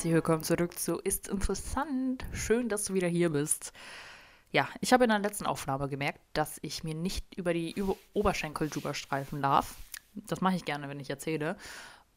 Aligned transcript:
herzlich 0.00 0.14
willkommen 0.14 0.42
zurück 0.42 0.78
zu 0.78 0.98
Ist 1.00 1.28
interessant. 1.28 2.24
Schön, 2.32 2.70
dass 2.70 2.86
du 2.86 2.94
wieder 2.94 3.06
hier 3.06 3.28
bist. 3.28 3.74
Ja, 4.50 4.66
ich 4.80 4.94
habe 4.94 5.04
in 5.04 5.10
der 5.10 5.18
letzten 5.18 5.44
Aufnahme 5.44 5.90
gemerkt, 5.90 6.20
dass 6.32 6.58
ich 6.62 6.82
mir 6.82 6.94
nicht 6.94 7.34
über 7.34 7.52
die 7.52 7.74
Oberschenkel 8.14 8.70
drüber 8.70 8.94
streifen 8.94 9.42
darf. 9.42 9.76
Das 10.14 10.40
mache 10.40 10.56
ich 10.56 10.64
gerne, 10.64 10.88
wenn 10.88 11.00
ich 11.00 11.10
erzähle. 11.10 11.54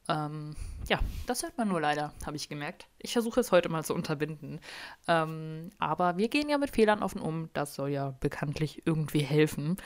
Ähm, 0.10 0.56
ja, 0.88 1.00
das 1.28 1.44
hört 1.44 1.58
man 1.58 1.70
nur 1.70 1.80
leider, 1.80 2.14
habe 2.26 2.36
ich 2.36 2.50
gemerkt. 2.50 2.88
Ich 3.00 3.14
versuche 3.14 3.40
es 3.40 3.52
heute 3.52 3.70
mal 3.70 3.86
zu 3.86 3.94
unterbinden. 3.94 4.60
Ähm, 5.08 5.70
aber 5.80 6.18
wir 6.18 6.28
gehen 6.28 6.50
ja 6.50 6.58
mit 6.58 6.72
Fehlern 6.72 7.04
offen 7.04 7.22
um. 7.22 7.50
Das 7.54 7.76
soll 7.76 7.90
ja 7.90 8.14
bekanntlich 8.20 8.86
irgendwie 8.86 9.22
helfen. 9.22 9.78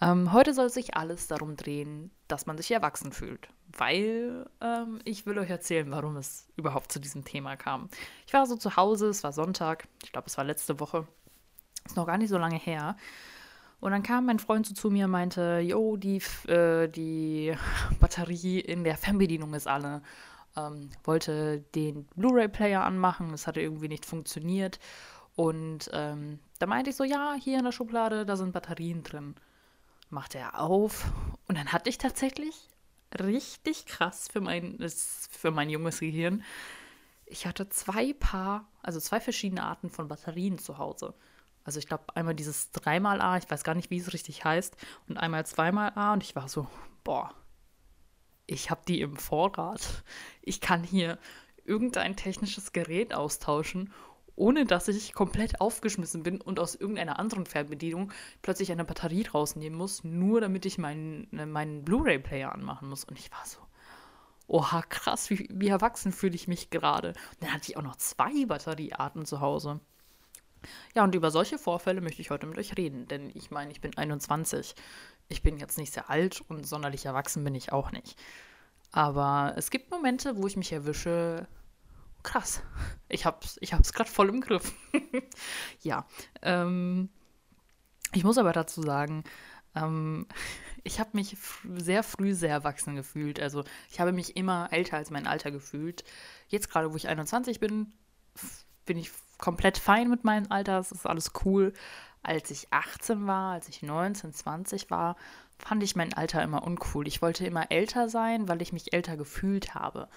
Ähm, 0.00 0.32
heute 0.32 0.54
soll 0.54 0.70
sich 0.70 0.96
alles 0.96 1.26
darum 1.26 1.56
drehen, 1.56 2.10
dass 2.28 2.46
man 2.46 2.56
sich 2.58 2.70
erwachsen 2.70 3.12
fühlt. 3.12 3.48
Weil 3.76 4.48
ähm, 4.60 5.00
ich 5.04 5.26
will 5.26 5.38
euch 5.38 5.50
erzählen, 5.50 5.90
warum 5.90 6.16
es 6.16 6.46
überhaupt 6.56 6.92
zu 6.92 7.00
diesem 7.00 7.24
Thema 7.24 7.56
kam. 7.56 7.88
Ich 8.26 8.32
war 8.32 8.46
so 8.46 8.56
zu 8.56 8.76
Hause, 8.76 9.08
es 9.08 9.24
war 9.24 9.32
Sonntag. 9.32 9.88
Ich 10.04 10.12
glaube, 10.12 10.28
es 10.28 10.36
war 10.36 10.44
letzte 10.44 10.78
Woche. 10.78 11.08
Ist 11.84 11.96
noch 11.96 12.06
gar 12.06 12.18
nicht 12.18 12.30
so 12.30 12.38
lange 12.38 12.58
her. 12.58 12.96
Und 13.80 13.92
dann 13.92 14.02
kam 14.02 14.26
mein 14.26 14.38
Freund 14.38 14.66
so 14.66 14.74
zu 14.74 14.90
mir 14.90 15.04
und 15.04 15.10
meinte, 15.10 15.60
jo, 15.62 15.96
die, 15.96 16.22
äh, 16.48 16.88
die 16.88 17.54
Batterie 18.00 18.60
in 18.60 18.84
der 18.84 18.96
Fernbedienung 18.96 19.54
ist 19.54 19.68
alle. 19.68 20.02
Ähm, 20.56 20.90
wollte 21.04 21.60
den 21.74 22.06
Blu-ray-Player 22.16 22.82
anmachen, 22.82 23.32
es 23.34 23.46
hatte 23.46 23.60
irgendwie 23.60 23.88
nicht 23.88 24.06
funktioniert. 24.06 24.78
Und 25.34 25.90
ähm, 25.92 26.38
da 26.58 26.66
meinte 26.66 26.90
ich 26.90 26.96
so, 26.96 27.04
ja, 27.04 27.34
hier 27.38 27.58
in 27.58 27.64
der 27.64 27.72
Schublade, 27.72 28.24
da 28.24 28.36
sind 28.36 28.52
Batterien 28.52 29.02
drin. 29.02 29.34
Machte 30.08 30.38
er 30.38 30.60
auf 30.60 31.12
und 31.46 31.58
dann 31.58 31.72
hatte 31.72 31.90
ich 31.90 31.98
tatsächlich 31.98 32.68
richtig 33.20 33.86
krass 33.86 34.28
für 34.32 34.40
mein, 34.40 34.78
für 35.30 35.50
mein 35.50 35.68
junges 35.68 36.00
Gehirn. 36.00 36.42
Ich 37.26 37.46
hatte 37.46 37.68
zwei 37.68 38.12
Paar, 38.14 38.66
also 38.82 39.00
zwei 39.00 39.20
verschiedene 39.20 39.62
Arten 39.62 39.90
von 39.90 40.08
Batterien 40.08 40.58
zu 40.58 40.78
Hause. 40.78 41.12
Also 41.66 41.80
ich 41.80 41.88
glaube 41.88 42.04
einmal 42.14 42.34
dieses 42.34 42.70
dreimal 42.70 43.20
A, 43.20 43.36
ich 43.36 43.50
weiß 43.50 43.64
gar 43.64 43.74
nicht, 43.74 43.90
wie 43.90 43.98
es 43.98 44.12
richtig 44.12 44.44
heißt, 44.44 44.76
und 45.08 45.18
einmal 45.18 45.44
zweimal 45.44 45.92
A 45.96 46.12
und 46.12 46.22
ich 46.22 46.36
war 46.36 46.48
so, 46.48 46.68
boah, 47.02 47.34
ich 48.46 48.70
habe 48.70 48.82
die 48.86 49.00
im 49.00 49.16
Vorrat. 49.16 50.04
Ich 50.42 50.60
kann 50.60 50.84
hier 50.84 51.18
irgendein 51.64 52.14
technisches 52.14 52.72
Gerät 52.72 53.12
austauschen, 53.12 53.92
ohne 54.36 54.64
dass 54.64 54.86
ich 54.86 55.12
komplett 55.12 55.60
aufgeschmissen 55.60 56.22
bin 56.22 56.40
und 56.40 56.60
aus 56.60 56.76
irgendeiner 56.76 57.18
anderen 57.18 57.46
Fernbedienung 57.46 58.12
plötzlich 58.42 58.70
eine 58.70 58.84
Batterie 58.84 59.26
rausnehmen 59.26 59.76
muss, 59.76 60.04
nur 60.04 60.40
damit 60.40 60.66
ich 60.66 60.78
meinen, 60.78 61.28
meinen 61.50 61.84
Blu-ray-Player 61.84 62.52
anmachen 62.52 62.88
muss. 62.88 63.04
Und 63.04 63.18
ich 63.18 63.32
war 63.32 63.44
so, 63.44 63.58
oha, 64.46 64.82
krass, 64.82 65.30
wie, 65.30 65.48
wie 65.50 65.68
erwachsen 65.68 66.12
fühle 66.12 66.36
ich 66.36 66.46
mich 66.46 66.70
gerade. 66.70 67.14
Dann 67.40 67.52
hatte 67.52 67.70
ich 67.70 67.76
auch 67.76 67.82
noch 67.82 67.96
zwei 67.96 68.44
Batteriearten 68.46 69.24
zu 69.24 69.40
Hause. 69.40 69.80
Ja, 70.94 71.04
und 71.04 71.14
über 71.14 71.30
solche 71.30 71.58
Vorfälle 71.58 72.00
möchte 72.00 72.22
ich 72.22 72.30
heute 72.30 72.46
mit 72.46 72.58
euch 72.58 72.76
reden, 72.76 73.06
denn 73.08 73.30
ich 73.34 73.50
meine, 73.50 73.70
ich 73.70 73.80
bin 73.80 73.96
21. 73.96 74.74
Ich 75.28 75.42
bin 75.42 75.58
jetzt 75.58 75.78
nicht 75.78 75.92
sehr 75.92 76.10
alt 76.10 76.42
und 76.48 76.66
sonderlich 76.66 77.06
erwachsen 77.06 77.44
bin 77.44 77.54
ich 77.54 77.72
auch 77.72 77.92
nicht. 77.92 78.16
Aber 78.92 79.54
es 79.56 79.70
gibt 79.70 79.90
Momente, 79.90 80.36
wo 80.36 80.46
ich 80.46 80.56
mich 80.56 80.72
erwische, 80.72 81.46
krass, 82.22 82.62
ich 83.08 83.26
hab's, 83.26 83.58
ich 83.60 83.72
hab's 83.72 83.92
gerade 83.92 84.10
voll 84.10 84.28
im 84.28 84.40
Griff. 84.40 84.72
ja, 85.82 86.06
ähm, 86.42 87.08
ich 88.12 88.24
muss 88.24 88.38
aber 88.38 88.52
dazu 88.52 88.82
sagen, 88.82 89.24
ähm, 89.74 90.26
ich 90.84 91.00
habe 91.00 91.10
mich 91.12 91.36
sehr 91.76 92.02
früh 92.02 92.34
sehr 92.34 92.50
erwachsen 92.50 92.96
gefühlt. 92.96 93.40
Also 93.40 93.64
ich 93.90 94.00
habe 94.00 94.12
mich 94.12 94.36
immer 94.36 94.68
älter 94.72 94.96
als 94.96 95.10
mein 95.10 95.26
Alter 95.26 95.50
gefühlt. 95.50 96.04
Jetzt 96.48 96.70
gerade, 96.70 96.92
wo 96.92 96.96
ich 96.96 97.08
21 97.08 97.60
bin, 97.60 97.92
bin 98.84 98.98
ich 98.98 99.10
komplett 99.38 99.78
fein 99.78 100.08
mit 100.08 100.24
meinem 100.24 100.46
Alter, 100.50 100.78
es 100.78 100.92
ist 100.92 101.06
alles 101.06 101.32
cool. 101.44 101.72
Als 102.22 102.50
ich 102.50 102.72
18 102.72 103.26
war, 103.26 103.52
als 103.52 103.68
ich 103.68 103.82
19, 103.82 104.32
20 104.32 104.90
war, 104.90 105.16
fand 105.58 105.82
ich 105.82 105.96
mein 105.96 106.12
Alter 106.12 106.42
immer 106.42 106.64
uncool. 106.64 107.06
Ich 107.06 107.22
wollte 107.22 107.46
immer 107.46 107.70
älter 107.70 108.08
sein, 108.08 108.48
weil 108.48 108.62
ich 108.62 108.72
mich 108.72 108.92
älter 108.92 109.16
gefühlt 109.16 109.74
habe. 109.74 110.08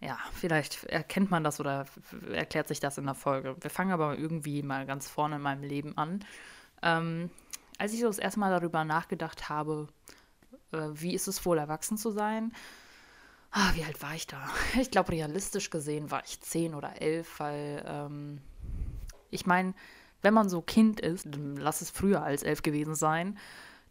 Ja, 0.00 0.16
vielleicht 0.32 0.84
erkennt 0.84 1.30
man 1.30 1.42
das 1.42 1.58
oder 1.58 1.86
erklärt 2.32 2.68
sich 2.68 2.80
das 2.80 2.98
in 2.98 3.06
der 3.06 3.14
Folge. 3.14 3.56
Wir 3.60 3.70
fangen 3.70 3.92
aber 3.92 4.16
irgendwie 4.16 4.62
mal 4.62 4.86
ganz 4.86 5.08
vorne 5.08 5.36
in 5.36 5.42
meinem 5.42 5.64
Leben 5.64 5.98
an. 5.98 6.24
Ähm, 6.82 7.30
als 7.78 7.92
ich 7.92 8.00
so 8.00 8.06
das 8.06 8.18
erste 8.18 8.40
Mal 8.40 8.50
darüber 8.50 8.84
nachgedacht 8.84 9.48
habe, 9.48 9.88
äh, 10.72 10.78
wie 10.92 11.14
ist 11.14 11.26
es 11.26 11.44
wohl, 11.44 11.58
erwachsen 11.58 11.98
zu 11.98 12.10
sein, 12.10 12.52
Ah, 13.50 13.70
wie 13.74 13.84
alt 13.84 14.02
war 14.02 14.14
ich 14.14 14.26
da? 14.26 14.48
Ich 14.80 14.90
glaube, 14.90 15.12
realistisch 15.12 15.70
gesehen 15.70 16.10
war 16.10 16.22
ich 16.24 16.40
zehn 16.40 16.74
oder 16.74 17.00
elf, 17.00 17.40
weil 17.40 17.82
ähm, 17.86 18.40
ich 19.30 19.46
meine, 19.46 19.74
wenn 20.22 20.34
man 20.34 20.48
so 20.48 20.60
Kind 20.62 21.00
ist, 21.00 21.26
lass 21.56 21.80
es 21.80 21.90
früher 21.90 22.22
als 22.22 22.42
elf 22.42 22.62
gewesen 22.62 22.94
sein, 22.94 23.38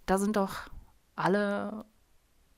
da 0.06 0.18
sind 0.18 0.36
doch 0.36 0.70
alle, 1.16 1.86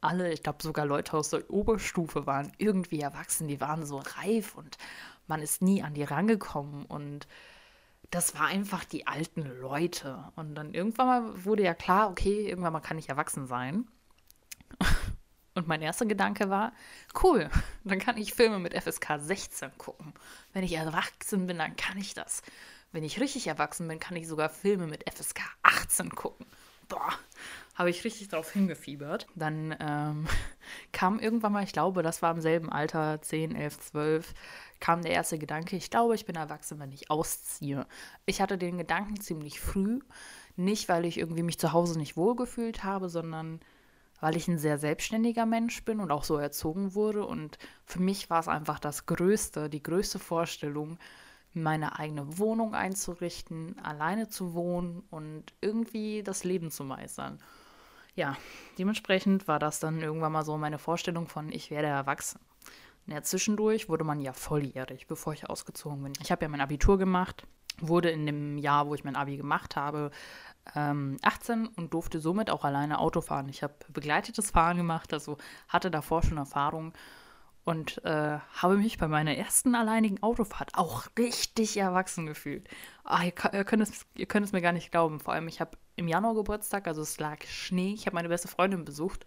alle, 0.01 0.33
ich 0.33 0.43
glaube 0.43 0.63
sogar 0.63 0.85
Leute 0.85 1.13
aus 1.15 1.29
der 1.29 1.49
Oberstufe 1.49 2.25
waren 2.25 2.51
irgendwie 2.57 2.99
erwachsen, 3.01 3.47
die 3.47 3.61
waren 3.61 3.85
so 3.85 3.97
reif 4.17 4.55
und 4.55 4.77
man 5.27 5.41
ist 5.41 5.61
nie 5.61 5.83
an 5.83 5.93
die 5.93 6.03
rangekommen 6.03 6.85
und 6.85 7.27
das 8.11 8.33
war 8.37 8.47
einfach 8.47 8.83
die 8.85 9.05
alten 9.07 9.43
Leute. 9.61 10.31
Und 10.35 10.55
dann 10.55 10.73
irgendwann 10.73 11.07
mal 11.07 11.45
wurde 11.45 11.63
ja 11.63 11.75
klar, 11.75 12.09
okay, 12.09 12.47
irgendwann 12.49 12.73
mal 12.73 12.79
kann 12.79 12.97
ich 12.97 13.09
erwachsen 13.09 13.45
sein. 13.45 13.87
Und 15.59 15.67
mein 15.67 15.81
erster 15.81 16.05
Gedanke 16.05 16.49
war, 16.49 16.71
cool, 17.21 17.49
dann 17.83 17.99
kann 17.99 18.15
ich 18.15 18.33
Filme 18.33 18.59
mit 18.59 18.73
FSK 18.73 19.19
16 19.19 19.77
gucken. 19.77 20.13
Wenn 20.53 20.63
ich 20.63 20.71
erwachsen 20.71 21.47
bin, 21.47 21.57
dann 21.57 21.75
kann 21.75 21.97
ich 21.97 22.13
das. 22.13 22.43
Wenn 22.93 23.03
ich 23.03 23.19
richtig 23.19 23.47
erwachsen 23.47 23.85
bin, 23.89 23.99
kann 23.99 24.15
ich 24.15 24.25
sogar 24.25 24.47
Filme 24.47 24.87
mit 24.87 25.03
FSK 25.13 25.41
18 25.63 26.11
gucken. 26.11 26.45
Boah, 26.87 27.09
habe 27.75 27.89
ich 27.89 28.05
richtig 28.05 28.29
drauf 28.29 28.53
hingefiebert. 28.53 29.27
Dann 29.35 29.75
ähm, 29.81 30.27
kam 30.93 31.19
irgendwann 31.19 31.51
mal, 31.51 31.65
ich 31.65 31.73
glaube, 31.73 32.03
das 32.03 32.21
war 32.21 32.31
im 32.31 32.39
selben 32.39 32.71
Alter, 32.71 33.21
10, 33.21 33.53
11, 33.53 33.79
12, 33.81 34.33
kam 34.79 35.01
der 35.01 35.11
erste 35.11 35.37
Gedanke, 35.37 35.75
ich 35.75 35.89
glaube, 35.89 36.15
ich 36.15 36.25
bin 36.25 36.37
erwachsen, 36.37 36.79
wenn 36.79 36.93
ich 36.93 37.11
ausziehe. 37.11 37.85
Ich 38.25 38.39
hatte 38.39 38.57
den 38.57 38.77
Gedanken 38.77 39.19
ziemlich 39.19 39.59
früh, 39.59 39.99
nicht 40.55 40.87
weil 40.87 41.03
ich 41.03 41.17
irgendwie 41.17 41.43
mich 41.43 41.59
zu 41.59 41.73
Hause 41.73 41.99
nicht 41.99 42.15
wohlgefühlt 42.15 42.85
habe, 42.85 43.09
sondern 43.09 43.59
weil 44.19 44.35
ich 44.35 44.47
ein 44.47 44.57
sehr 44.57 44.77
selbstständiger 44.77 45.45
Mensch 45.45 45.83
bin 45.85 45.99
und 45.99 46.11
auch 46.11 46.23
so 46.23 46.37
erzogen 46.37 46.93
wurde. 46.93 47.25
Und 47.25 47.57
für 47.85 48.01
mich 48.01 48.29
war 48.29 48.39
es 48.39 48.47
einfach 48.47 48.79
das 48.79 49.05
Größte, 49.05 49.69
die 49.69 49.83
größte 49.83 50.19
Vorstellung, 50.19 50.97
meine 51.53 51.97
eigene 51.97 52.37
Wohnung 52.37 52.75
einzurichten, 52.75 53.77
alleine 53.79 54.29
zu 54.29 54.53
wohnen 54.53 55.03
und 55.09 55.45
irgendwie 55.61 56.21
das 56.23 56.43
Leben 56.43 56.69
zu 56.69 56.83
meistern. 56.83 57.39
Ja, 58.15 58.35
dementsprechend 58.77 59.47
war 59.47 59.59
das 59.59 59.79
dann 59.79 60.01
irgendwann 60.01 60.31
mal 60.31 60.43
so 60.43 60.57
meine 60.57 60.77
Vorstellung 60.77 61.27
von, 61.27 61.51
ich 61.51 61.71
werde 61.71 61.87
erwachsen. 61.87 62.39
Ja, 63.07 63.23
zwischendurch 63.23 63.89
wurde 63.89 64.03
man 64.03 64.19
ja 64.19 64.33
volljährig, 64.33 65.07
bevor 65.07 65.33
ich 65.33 65.49
ausgezogen 65.49 66.03
bin. 66.03 66.13
Ich 66.21 66.31
habe 66.31 66.43
ja 66.43 66.49
mein 66.49 66.61
Abitur 66.61 66.99
gemacht, 66.99 67.47
wurde 67.79 68.11
in 68.11 68.25
dem 68.25 68.57
Jahr, 68.57 68.87
wo 68.87 68.93
ich 68.93 69.03
mein 69.03 69.15
Abi 69.15 69.37
gemacht 69.37 69.75
habe, 69.75 70.11
ähm, 70.75 71.17
18 71.23 71.67
und 71.67 71.93
durfte 71.93 72.19
somit 72.19 72.49
auch 72.49 72.63
alleine 72.63 72.99
Auto 72.99 73.21
fahren. 73.21 73.49
Ich 73.49 73.63
habe 73.63 73.73
begleitetes 73.89 74.51
Fahren 74.51 74.77
gemacht, 74.77 75.13
also 75.13 75.37
hatte 75.67 75.91
davor 75.91 76.23
schon 76.23 76.37
Erfahrung 76.37 76.93
und 77.65 78.03
äh, 78.03 78.39
habe 78.53 78.77
mich 78.77 78.97
bei 78.97 79.07
meiner 79.07 79.35
ersten 79.35 79.75
alleinigen 79.75 80.23
Autofahrt 80.23 80.71
auch 80.75 81.07
richtig 81.17 81.77
erwachsen 81.77 82.25
gefühlt. 82.25 82.67
Ah, 83.03 83.23
ihr, 83.23 83.33
ihr, 83.53 83.63
könnt 83.63 83.83
es, 83.83 84.05
ihr 84.15 84.25
könnt 84.25 84.45
es 84.45 84.51
mir 84.51 84.61
gar 84.61 84.71
nicht 84.71 84.91
glauben. 84.91 85.19
Vor 85.19 85.33
allem, 85.33 85.47
ich 85.47 85.61
habe 85.61 85.77
im 85.95 86.07
Januar 86.07 86.35
Geburtstag, 86.35 86.87
also 86.87 87.01
es 87.01 87.19
lag 87.19 87.45
Schnee, 87.45 87.93
ich 87.93 88.05
habe 88.05 88.15
meine 88.15 88.29
beste 88.29 88.47
Freundin 88.47 88.85
besucht 88.85 89.25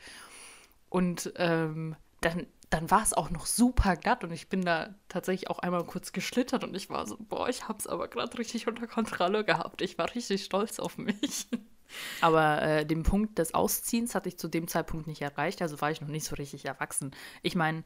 und 0.89 1.33
ähm, 1.37 1.97
dann 2.21 2.47
dann 2.73 2.91
war 2.91 3.03
es 3.03 3.13
auch 3.13 3.29
noch 3.29 3.45
super 3.45 3.97
glatt 3.97 4.25
und 4.25 4.33
ich 4.33 4.49
bin 4.49 4.65
da 4.65 4.95
tatsächlich 5.09 5.51
auch 5.51 5.59
einmal 5.59 5.85
kurz 5.85 6.13
geschlittert 6.13 6.65
und 6.65 6.75
ich 6.75 6.89
war 6.89 7.07
so, 7.07 7.19
boah, 7.19 7.47
ich 7.51 7.69
habe 7.69 7.79
es 7.79 7.87
aber 7.87 8.09
gerade 8.09 8.39
richtig 8.39 8.67
unter 8.67 8.87
Kontrolle 8.87 9.45
gehabt. 9.45 9.83
Ich 9.83 9.99
war 9.99 10.15
richtig 10.15 10.43
stolz 10.43 10.79
auf 10.79 10.97
mich. 10.97 11.49
Aber 12.23 12.63
äh, 12.63 12.87
den 12.87 13.03
Punkt 13.03 13.39
des 13.39 13.53
Ausziehens 13.53 14.15
hatte 14.15 14.31
ich 14.31 14.39
zu 14.39 14.49
dem 14.49 14.67
Zeitpunkt 14.67 15.07
nicht 15.07 15.21
erreicht, 15.21 15.61
also 15.61 15.83
war 15.83 15.91
ich 15.91 16.01
noch 16.01 16.09
nicht 16.09 16.25
so 16.25 16.37
richtig 16.37 16.65
erwachsen. 16.65 17.11
Ich 17.43 17.55
meine, 17.55 17.85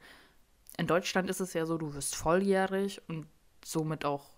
in 0.78 0.86
Deutschland 0.86 1.28
ist 1.28 1.40
es 1.40 1.54
ja 1.54 1.66
so, 1.66 1.76
du 1.76 1.92
wirst 1.94 2.14
volljährig 2.14 3.02
und 3.08 3.26
somit 3.64 4.04
auch, 4.04 4.30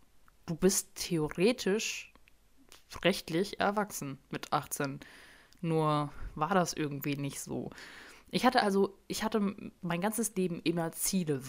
du 0.47 0.55
bist 0.55 0.95
theoretisch 0.95 2.15
rechtlich 3.05 3.61
erwachsen 3.61 4.19
mit 4.31 4.55
18. 4.55 5.01
Nur 5.61 6.11
war 6.35 6.55
das 6.55 6.73
irgendwie 6.73 7.17
nicht 7.17 7.43
so. 7.43 7.69
Ich 8.31 8.45
hatte 8.45 8.63
also, 8.63 8.99
ich 9.07 9.25
hatte 9.25 9.55
mein 9.81 10.01
ganzes 10.01 10.35
Leben 10.35 10.61
immer 10.65 10.93
Ziele, 10.93 11.41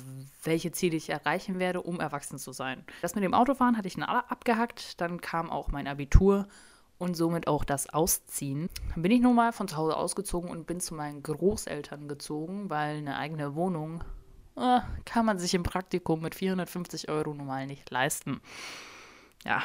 welche 0.44 0.72
Ziele 0.72 0.96
ich 0.96 1.10
erreichen 1.10 1.60
werde, 1.60 1.82
um 1.82 2.00
erwachsen 2.00 2.38
zu 2.38 2.54
sein. 2.54 2.86
Das 3.02 3.16
mit 3.16 3.24
dem 3.24 3.34
Autofahren 3.34 3.78
hatte 3.78 3.88
ich 3.88 4.02
abgehackt, 4.02 5.02
dann 5.02 5.20
kam 5.20 5.50
auch 5.50 5.70
mein 5.70 5.88
Abitur 5.88 6.48
und 6.98 7.16
somit 7.16 7.48
auch 7.48 7.64
das 7.64 7.90
Ausziehen. 7.90 8.70
Dann 8.94 9.02
bin 9.02 9.12
ich 9.12 9.22
nun 9.22 9.36
mal 9.36 9.52
von 9.52 9.68
zu 9.68 9.78
Hause 9.78 9.98
ausgezogen 9.98 10.50
und 10.50 10.68
bin 10.68 10.80
zu 10.80 10.94
meinen 10.94 11.24
Großeltern 11.24 12.08
gezogen, 12.08 12.70
weil 12.70 12.98
eine 12.98 13.18
eigene 13.18 13.56
Wohnung 13.56 14.04
äh, 14.56 14.80
kann 15.06 15.26
man 15.26 15.40
sich 15.40 15.54
im 15.54 15.64
Praktikum 15.64 16.22
mit 16.22 16.36
450 16.36 17.10
Euro 17.10 17.34
normal 17.34 17.68
nicht 17.68 17.90
leisten. 17.90 18.42
Ja. 19.46 19.64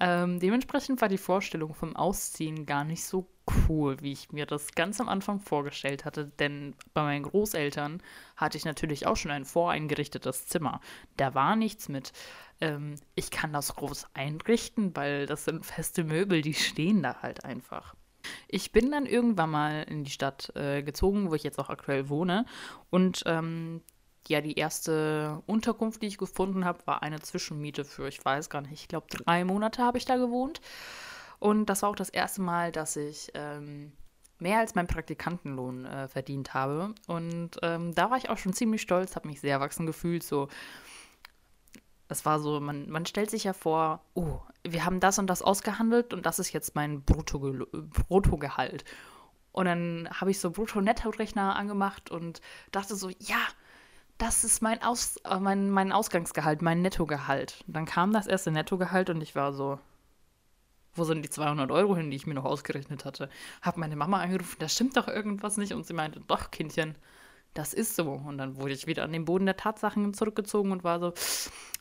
Ähm, 0.00 0.40
dementsprechend 0.40 1.00
war 1.00 1.08
die 1.08 1.18
Vorstellung 1.18 1.74
vom 1.74 1.96
Ausziehen 1.96 2.66
gar 2.66 2.84
nicht 2.84 3.04
so 3.04 3.26
cool, 3.68 4.00
wie 4.00 4.12
ich 4.12 4.32
mir 4.32 4.46
das 4.46 4.72
ganz 4.72 5.00
am 5.00 5.08
Anfang 5.08 5.40
vorgestellt 5.40 6.04
hatte. 6.04 6.26
Denn 6.38 6.74
bei 6.94 7.02
meinen 7.02 7.22
Großeltern 7.22 8.02
hatte 8.36 8.58
ich 8.58 8.64
natürlich 8.64 9.06
auch 9.06 9.16
schon 9.16 9.30
ein 9.30 9.44
voreingerichtetes 9.44 10.46
Zimmer. 10.46 10.80
Da 11.16 11.34
war 11.34 11.56
nichts 11.56 11.88
mit, 11.88 12.12
ähm, 12.60 12.96
ich 13.14 13.30
kann 13.30 13.52
das 13.52 13.74
groß 13.74 14.06
einrichten, 14.14 14.94
weil 14.96 15.26
das 15.26 15.44
sind 15.44 15.64
feste 15.64 16.04
Möbel, 16.04 16.42
die 16.42 16.54
stehen 16.54 17.02
da 17.02 17.22
halt 17.22 17.44
einfach. 17.44 17.94
Ich 18.48 18.72
bin 18.72 18.90
dann 18.90 19.06
irgendwann 19.06 19.50
mal 19.50 19.82
in 19.84 20.02
die 20.02 20.10
Stadt 20.10 20.52
äh, 20.56 20.82
gezogen, 20.82 21.30
wo 21.30 21.34
ich 21.34 21.44
jetzt 21.44 21.60
auch 21.60 21.70
aktuell 21.70 22.08
wohne. 22.08 22.44
Und 22.90 23.22
ähm, 23.26 23.82
ja, 24.28 24.40
die 24.40 24.54
erste 24.54 25.42
Unterkunft, 25.46 26.02
die 26.02 26.06
ich 26.06 26.18
gefunden 26.18 26.64
habe, 26.64 26.78
war 26.86 27.02
eine 27.02 27.20
Zwischenmiete 27.20 27.84
für, 27.84 28.08
ich 28.08 28.24
weiß 28.24 28.50
gar 28.50 28.62
nicht, 28.62 28.72
ich 28.72 28.88
glaube 28.88 29.06
drei 29.10 29.44
Monate 29.44 29.82
habe 29.82 29.98
ich 29.98 30.04
da 30.04 30.16
gewohnt. 30.16 30.60
Und 31.38 31.66
das 31.66 31.82
war 31.82 31.90
auch 31.90 31.96
das 31.96 32.08
erste 32.08 32.40
Mal, 32.40 32.72
dass 32.72 32.96
ich 32.96 33.30
ähm, 33.34 33.92
mehr 34.38 34.58
als 34.58 34.74
meinen 34.74 34.86
Praktikantenlohn 34.86 35.84
äh, 35.84 36.08
verdient 36.08 36.54
habe. 36.54 36.94
Und 37.06 37.50
ähm, 37.62 37.94
da 37.94 38.10
war 38.10 38.18
ich 38.18 38.30
auch 38.30 38.38
schon 38.38 38.52
ziemlich 38.52 38.82
stolz, 38.82 39.16
habe 39.16 39.28
mich 39.28 39.40
sehr 39.40 39.52
erwachsen 39.52 39.86
gefühlt. 39.86 40.22
So, 40.22 40.48
es 42.08 42.24
war 42.24 42.40
so, 42.40 42.60
man, 42.60 42.88
man 42.88 43.06
stellt 43.06 43.30
sich 43.30 43.44
ja 43.44 43.52
vor, 43.52 44.02
oh, 44.14 44.40
wir 44.64 44.84
haben 44.84 45.00
das 45.00 45.18
und 45.18 45.26
das 45.28 45.42
ausgehandelt 45.42 46.12
und 46.12 46.26
das 46.26 46.38
ist 46.38 46.52
jetzt 46.52 46.74
mein 46.74 47.02
Bruttoge 47.02 47.66
Bruttogehalt. 48.08 48.84
Und 49.52 49.64
dann 49.64 50.08
habe 50.12 50.30
ich 50.30 50.38
so 50.38 50.50
Brutto-Netto-Rechner 50.50 51.56
angemacht 51.56 52.10
und 52.10 52.42
dachte 52.72 52.94
so, 52.94 53.08
ja, 53.08 53.38
das 54.18 54.44
ist 54.44 54.62
mein, 54.62 54.82
Aus, 54.82 55.16
äh, 55.24 55.38
mein, 55.38 55.70
mein 55.70 55.92
Ausgangsgehalt, 55.92 56.62
mein 56.62 56.82
Nettogehalt. 56.82 57.64
Und 57.66 57.76
dann 57.76 57.84
kam 57.84 58.12
das 58.12 58.26
erste 58.26 58.50
Nettogehalt 58.50 59.10
und 59.10 59.20
ich 59.20 59.34
war 59.34 59.52
so, 59.52 59.78
wo 60.94 61.04
sind 61.04 61.22
die 61.22 61.30
200 61.30 61.70
Euro 61.70 61.96
hin, 61.96 62.10
die 62.10 62.16
ich 62.16 62.26
mir 62.26 62.34
noch 62.34 62.44
ausgerechnet 62.44 63.04
hatte? 63.04 63.28
Hab 63.60 63.76
meine 63.76 63.96
Mama 63.96 64.20
angerufen, 64.20 64.56
da 64.58 64.68
stimmt 64.68 64.96
doch 64.96 65.08
irgendwas 65.08 65.58
nicht. 65.58 65.72
Und 65.72 65.86
sie 65.86 65.92
meinte, 65.92 66.20
doch, 66.26 66.50
Kindchen, 66.50 66.94
das 67.56 67.74
ist 67.74 67.96
so. 67.96 68.10
Und 68.12 68.38
dann 68.38 68.56
wurde 68.56 68.72
ich 68.72 68.86
wieder 68.86 69.04
an 69.04 69.12
den 69.12 69.24
Boden 69.24 69.46
der 69.46 69.56
Tatsachen 69.56 70.14
zurückgezogen 70.14 70.72
und 70.72 70.84
war 70.84 71.00
so, 71.00 71.12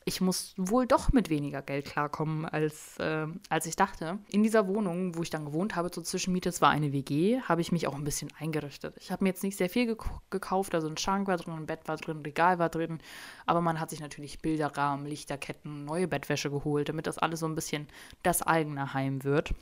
ich 0.07 0.21
muss 0.21 0.53
wohl 0.55 0.85
doch 0.85 1.11
mit 1.11 1.29
weniger 1.29 1.63
Geld 1.63 1.85
klarkommen, 1.85 2.45
als, 2.45 2.97
äh, 2.99 3.25
als 3.49 3.65
ich 3.65 3.75
dachte. 3.75 4.19
In 4.29 4.43
dieser 4.43 4.67
Wohnung, 4.67 5.15
wo 5.15 5.23
ich 5.23 5.31
dann 5.31 5.45
gewohnt 5.45 5.75
habe, 5.75 5.89
zur 5.89 6.03
Zwischenmiete, 6.03 6.49
es 6.49 6.61
war 6.61 6.69
eine 6.69 6.93
WG, 6.93 7.41
habe 7.41 7.61
ich 7.61 7.71
mich 7.71 7.87
auch 7.87 7.95
ein 7.95 8.03
bisschen 8.03 8.29
eingerichtet. 8.39 8.95
Ich 8.99 9.11
habe 9.11 9.23
mir 9.23 9.29
jetzt 9.29 9.43
nicht 9.43 9.57
sehr 9.57 9.69
viel 9.69 9.87
gek 9.87 10.03
gekauft, 10.29 10.75
also 10.75 10.87
ein 10.87 10.97
Schrank 10.97 11.27
war 11.27 11.37
drin, 11.37 11.55
ein 11.55 11.65
Bett 11.65 11.87
war 11.87 11.97
drin, 11.97 12.19
ein 12.19 12.23
Regal 12.23 12.59
war 12.59 12.69
drin, 12.69 12.99
aber 13.47 13.61
man 13.61 13.79
hat 13.79 13.89
sich 13.89 13.99
natürlich 13.99 14.39
Bilderrahmen, 14.39 15.07
Lichterketten, 15.07 15.85
neue 15.85 16.07
Bettwäsche 16.07 16.51
geholt, 16.51 16.87
damit 16.89 17.07
das 17.07 17.17
alles 17.17 17.39
so 17.39 17.47
ein 17.47 17.55
bisschen 17.55 17.87
das 18.21 18.43
eigene 18.43 18.93
Heim 18.93 19.23
wird. 19.23 19.55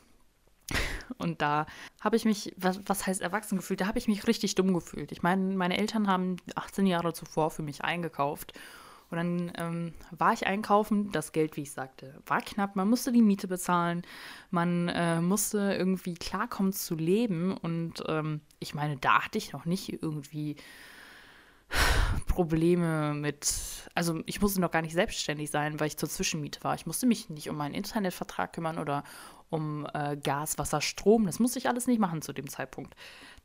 Und 1.18 1.42
da 1.42 1.66
habe 2.02 2.16
ich 2.16 2.26
mich, 2.26 2.54
was, 2.58 2.80
was 2.86 3.08
heißt 3.08 3.22
erwachsen 3.22 3.58
gefühlt, 3.58 3.82
da 3.82 3.88
habe 3.88 4.00
ich 4.00 4.08
mich 4.08 4.28
richtig 4.28 4.56
dumm 4.56 4.74
gefühlt. 4.74 5.12
Ich 5.12 5.24
meine, 5.24 5.56
meine 5.56 5.78
Eltern 5.78 6.08
haben 6.08 6.38
18 6.56 6.86
Jahre 6.86 7.14
zuvor 7.14 7.52
für 7.52 7.64
mich 7.64 7.84
eingekauft. 7.84 8.54
Und 9.10 9.18
dann 9.18 9.52
ähm, 9.58 9.94
war 10.10 10.34
ich 10.34 10.48
einkaufen, 10.48 11.12
das 11.12 11.34
Geld, 11.34 11.56
wie 11.56 11.62
ich 11.62 11.72
sagte, 11.72 12.20
war 12.26 12.42
knapp. 12.42 12.76
Man 12.76 12.90
musste 12.90 13.12
die 13.12 13.22
Miete 13.22 13.48
bezahlen, 13.48 14.02
man 14.50 14.90
äh, 14.90 15.22
musste 15.22 15.76
irgendwie 15.78 16.16
klarkommen 16.16 16.74
zu 16.74 16.96
leben. 16.96 17.56
Und 17.56 18.04
ähm, 18.08 18.42
ich 18.60 18.74
meine, 18.74 18.98
da 18.98 19.26
hatte 19.26 19.38
ich 19.38 19.54
noch 19.54 19.66
nicht 19.66 20.02
irgendwie 20.02 20.56
Probleme 22.28 23.14
mit, 23.14 23.54
also 23.94 24.22
ich 24.26 24.42
musste 24.42 24.62
noch 24.62 24.72
gar 24.72 24.82
nicht 24.82 24.94
selbstständig 24.94 25.52
sein, 25.52 25.80
weil 25.80 25.88
ich 25.88 25.98
zur 25.98 26.10
Zwischenmiete 26.10 26.64
war. 26.64 26.76
Ich 26.76 26.86
musste 26.86 27.06
mich 27.06 27.30
nicht 27.30 27.50
um 27.50 27.56
meinen 27.56 27.76
Internetvertrag 27.76 28.54
kümmern 28.54 28.80
oder 28.80 29.04
um 29.54 29.88
äh, 29.94 30.18
Gas, 30.18 30.58
Wasser, 30.58 30.82
Strom. 30.82 31.28
Das 31.28 31.40
musste 31.40 31.60
ich 31.60 31.70
alles 31.70 31.86
nicht 31.86 32.00
machen 32.00 32.24
zu 32.24 32.34
dem 32.34 32.50
Zeitpunkt. 32.50 32.96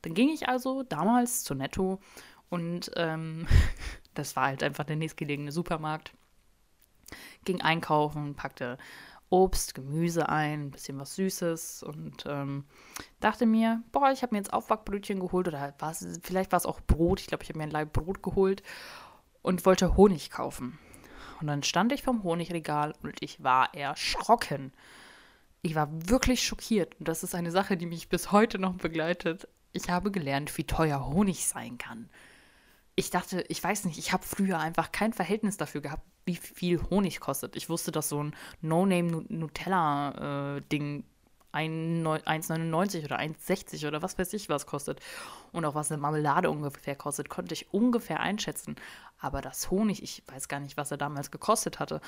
Dann 0.03 0.15
ging 0.15 0.31
ich 0.31 0.49
also 0.49 0.83
damals 0.83 1.45
zu 1.45 1.55
Netto 1.55 2.01
und 2.49 2.91
ähm, 2.97 3.47
das 4.15 4.35
war 4.35 4.47
halt 4.47 4.63
einfach 4.63 4.85
der 4.85 4.97
nächstgelegene 4.97 5.53
Supermarkt. 5.53 6.13
Ging 7.45 7.61
einkaufen, 7.61 8.35
packte 8.35 8.79
Obst, 9.29 9.75
Gemüse 9.75 10.31
ein, 10.31 10.63
ein 10.63 10.71
bisschen 10.71 10.99
was 10.99 11.15
Süßes 11.15 11.83
und 11.83 12.25
ähm, 12.27 12.65
dachte 13.21 13.45
mir, 13.45 13.83
boah, 13.93 14.11
ich 14.11 14.23
habe 14.23 14.35
mir 14.35 14.39
jetzt 14.39 14.55
Aufbackbrötchen 14.55 15.21
geholt 15.21 15.47
oder 15.47 15.75
war's, 15.79 16.07
vielleicht 16.23 16.53
war 16.53 16.57
es 16.57 16.65
auch 16.65 16.81
Brot. 16.81 17.21
Ich 17.21 17.27
glaube, 17.27 17.43
ich 17.43 17.51
habe 17.51 17.59
mir 17.59 17.65
ein 17.65 17.71
Leib 17.71 17.93
Brot 17.93 18.23
geholt 18.23 18.63
und 19.43 19.67
wollte 19.67 19.97
Honig 19.99 20.31
kaufen. 20.31 20.79
Und 21.43 21.49
dann 21.49 21.63
stand 21.63 21.93
ich 21.93 22.03
vom 22.03 22.23
Honigregal 22.25 22.95
und 23.03 23.19
ich 23.21 23.43
war 23.45 23.75
erschrocken. 23.75 24.73
Ich 25.63 25.75
war 25.75 25.89
wirklich 26.09 26.43
schockiert 26.43 26.95
und 26.99 27.09
das 27.09 27.23
ist 27.23 27.35
eine 27.35 27.51
Sache, 27.51 27.77
die 27.77 27.87
mich 27.87 28.09
bis 28.09 28.33
heute 28.33 28.59
noch 28.59 28.75
begleitet. 28.75 29.49
Ich 29.73 29.91
habe 29.91 30.11
gelernt, 30.11 30.57
wie 30.57 30.65
teuer 30.65 31.07
Honig 31.07 31.47
sein 31.47 31.77
kann. 31.79 32.09
Ich 32.95 33.11
dachte, 33.11 33.45
ich 33.49 33.63
weiß 33.63 33.85
nicht, 33.85 33.99
ich 33.99 34.13
habe 34.13 34.25
früher 34.25 34.59
einfach 34.59 34.93
kein 34.93 35.13
Verhältnis 35.13 35.57
dafür 35.57 35.81
gehabt, 35.81 36.03
wie 36.25 36.37
viel 36.37 36.81
Honig 36.91 37.21
kostet. 37.21 37.57
Ich 37.57 37.69
wusste, 37.69 37.93
dass 37.93 38.09
so 38.09 38.23
ein 38.23 38.35
No-Name-Nutella-Ding 38.61 41.05
1,99 41.53 43.05
oder 43.05 43.19
1,60 43.19 43.89
oder 43.89 44.03
was 44.03 44.19
weiß 44.19 44.33
ich 44.35 44.49
was 44.49 44.67
kostet. 44.67 45.01
Und 45.53 45.65
auch 45.65 45.75
was 45.75 45.91
eine 45.91 46.01
Marmelade 46.01 46.51
ungefähr 46.51 46.97
kostet, 46.97 47.29
konnte 47.29 47.55
ich 47.55 47.73
ungefähr 47.73 48.21
einschätzen. 48.21 48.77
Aber 49.19 49.41
das 49.41 49.71
Honig, 49.71 50.03
ich 50.03 50.23
weiß 50.27 50.49
gar 50.49 50.61
nicht, 50.61 50.77
was 50.77 50.91
er 50.91 50.97
damals 50.97 51.31
gekostet 51.31 51.79
hatte. 51.81 52.01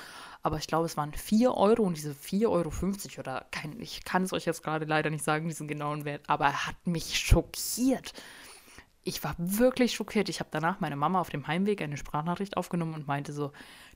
Aber 0.43 0.57
ich 0.57 0.67
glaube, 0.67 0.85
es 0.85 0.97
waren 0.97 1.13
4 1.13 1.53
Euro 1.53 1.83
und 1.83 1.97
diese 1.97 2.11
4,50 2.11 2.47
Euro 2.47 2.71
oder 3.19 3.45
kein, 3.51 3.79
ich 3.79 4.03
kann 4.05 4.23
es 4.23 4.33
euch 4.33 4.45
jetzt 4.45 4.63
gerade 4.63 4.85
leider 4.85 5.09
nicht 5.09 5.23
sagen, 5.23 5.47
diesen 5.47 5.67
genauen 5.67 6.05
Wert, 6.05 6.23
aber 6.27 6.45
er 6.45 6.67
hat 6.67 6.87
mich 6.87 7.19
schockiert 7.19 8.13
ich 9.03 9.23
war 9.23 9.35
wirklich 9.37 9.93
schockiert. 9.93 10.29
Ich 10.29 10.39
habe 10.39 10.49
danach 10.51 10.79
meine 10.79 10.95
Mama 10.95 11.19
auf 11.19 11.29
dem 11.29 11.47
Heimweg 11.47 11.81
eine 11.81 11.97
Sprachnachricht 11.97 12.55
aufgenommen 12.55 12.93
und 12.93 13.07
meinte 13.07 13.33
so, 13.33 13.51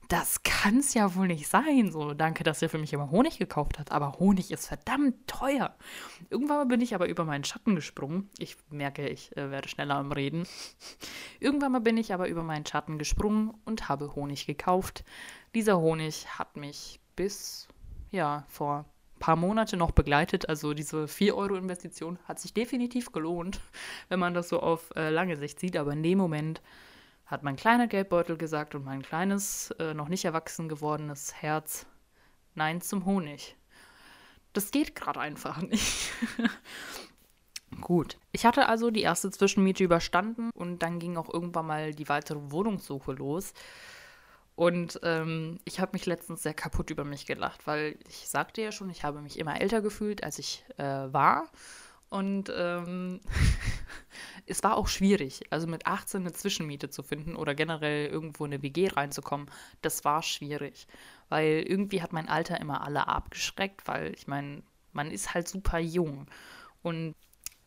das 0.08 0.44
kann 0.44 0.80
es 0.80 0.94
ja 0.94 1.16
wohl 1.16 1.28
nicht 1.28 1.48
sein. 1.48 1.92
So, 1.92 2.14
danke, 2.14 2.44
dass 2.44 2.62
ihr 2.62 2.70
für 2.70 2.78
mich 2.78 2.94
immer 2.94 3.12
Honig 3.12 3.38
gekauft 3.38 3.80
habt, 3.80 3.92
aber 3.92 4.14
Honig 4.20 4.52
ist 4.52 4.68
verdammt 4.68 5.28
teuer. 5.28 5.76
Irgendwann 6.30 6.68
bin 6.68 6.82
ich 6.82 6.96
aber 6.96 7.08
über 7.08 7.26
meinen 7.26 7.44
Schatten 7.44 7.76
gesprungen. 7.76 8.30
Ich 8.38 8.58
merke, 8.70 9.08
ich 9.08 9.36
äh, 9.38 9.52
werde 9.52 9.70
schneller 9.70 9.96
am 9.96 10.12
Reden. 10.12 10.48
Irgendwann 11.40 11.72
mal 11.72 11.80
bin 11.82 11.98
ich 11.98 12.14
aber 12.14 12.28
über 12.28 12.44
meinen 12.44 12.66
Schatten 12.66 12.98
gesprungen 12.98 13.54
und 13.66 13.90
habe 13.90 14.16
Honig 14.16 14.46
gekauft. 14.46 15.04
Dieser 15.54 15.80
Honig 15.80 16.28
hat 16.38 16.56
mich 16.56 17.00
bis, 17.16 17.68
ja, 18.12 18.46
vor 18.48 18.86
paar 19.20 19.36
Monate 19.36 19.78
noch 19.78 19.92
begleitet. 19.92 20.50
Also 20.50 20.74
diese 20.74 21.06
4-Euro-Investition 21.06 22.20
hat 22.26 22.40
sich 22.40 22.54
definitiv 22.54 23.12
gelohnt, 23.12 23.60
wenn 24.10 24.20
man 24.20 24.34
das 24.34 24.50
so 24.50 24.60
auf 24.60 24.92
äh, 24.96 25.10
lange 25.10 25.38
Sicht 25.38 25.60
sieht. 25.60 25.78
Aber 25.78 25.94
in 25.94 26.04
dem 26.04 26.18
Moment 26.18 26.62
hat 27.26 27.44
mein 27.44 27.56
kleiner 27.56 27.88
Geldbeutel 27.88 28.38
gesagt 28.38 28.76
und 28.76 28.86
mein 28.86 29.02
kleines, 29.02 29.72
äh, 29.80 29.94
noch 29.94 30.10
nicht 30.10 30.26
erwachsen 30.26 30.70
gewordenes 30.70 31.34
Herz 31.34 31.86
Nein 32.54 32.82
zum 32.82 33.06
Honig. 33.06 33.56
Das 34.54 34.72
geht 34.72 34.96
gerade 34.96 35.20
einfach 35.20 35.62
nicht. 35.62 36.12
Gut. 37.82 38.18
Ich 38.32 38.46
hatte 38.46 38.70
also 38.70 38.90
die 38.90 39.02
erste 39.02 39.30
Zwischenmiete 39.32 39.84
überstanden 39.84 40.50
und 40.54 40.80
dann 40.80 41.00
ging 41.00 41.18
auch 41.18 41.34
irgendwann 41.34 41.68
mal 41.68 41.94
die 41.94 42.08
weitere 42.08 42.40
Wohnungssuche 42.52 43.12
los. 43.12 43.54
Und 44.56 45.02
ähm, 45.04 45.60
ich 45.66 45.82
habe 45.82 45.92
mich 45.94 46.06
letztens 46.06 46.44
sehr 46.44 46.54
kaputt 46.54 46.90
über 46.90 47.04
mich 47.04 47.26
gelacht, 47.26 47.68
weil 47.68 47.98
ich 48.08 48.30
sagte 48.30 48.62
ja 48.62 48.72
schon, 48.72 48.90
ich 48.90 49.04
habe 49.04 49.22
mich 49.22 49.38
immer 49.38 49.60
älter 49.60 49.82
gefühlt, 49.82 50.24
als 50.24 50.40
ich 50.40 50.64
äh, 50.78 50.84
war. 50.84 51.50
Und 52.16 52.50
ähm, 52.56 53.20
es 54.46 54.64
war 54.64 54.78
auch 54.78 54.88
schwierig, 54.88 55.42
also 55.50 55.68
mit 55.68 55.86
18 55.86 56.22
eine 56.22 56.32
Zwischenmiete 56.32 56.90
zu 56.90 57.04
finden 57.04 57.36
oder 57.36 57.56
generell 57.56 58.08
irgendwo 58.08 58.46
in 58.46 58.54
eine 58.54 58.64
WG 58.64 58.88
reinzukommen. 58.88 59.52
Das 59.82 60.06
war 60.06 60.24
schwierig, 60.24 60.88
weil 61.28 61.66
irgendwie 61.68 62.02
hat 62.02 62.14
mein 62.14 62.30
Alter 62.30 62.62
immer 62.62 62.86
alle 62.86 63.10
abgeschreckt, 63.10 63.86
weil 63.90 64.14
ich 64.16 64.28
meine, 64.28 64.64
man 64.94 65.12
ist 65.12 65.34
halt 65.34 65.50
super 65.50 65.78
jung. 65.78 66.28
Und 66.82 67.16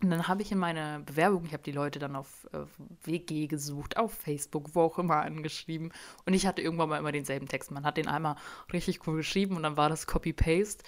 und 0.01 0.11
dann 0.11 0.29
habe 0.29 0.43
ich 0.43 0.53
in 0.53 0.59
meiner 0.59 1.01
Bewerbung, 1.01 1.45
ich 1.45 1.53
habe 1.53 1.65
die 1.65 1.73
Leute 1.73 1.99
dann 1.99 2.15
auf 2.15 2.47
äh, 2.53 2.59
WG 3.03 3.49
gesucht, 3.49 3.97
auf 3.97 4.15
Facebook, 4.15 4.77
wo 4.77 4.83
auch 4.83 4.99
immer 5.01 5.23
angeschrieben. 5.23 5.93
Und 6.25 6.35
ich 6.35 6.47
hatte 6.47 6.63
irgendwann 6.63 6.89
mal 6.89 6.99
immer 6.99 7.11
denselben 7.11 7.49
Text. 7.49 7.73
Man 7.73 7.85
hat 7.85 7.97
den 7.97 8.07
einmal 8.07 8.37
richtig 8.73 9.05
cool 9.09 9.17
geschrieben 9.17 9.57
und 9.57 9.65
dann 9.65 9.77
war 9.77 9.89
das 9.89 10.07
Copy-Paste. 10.07 10.85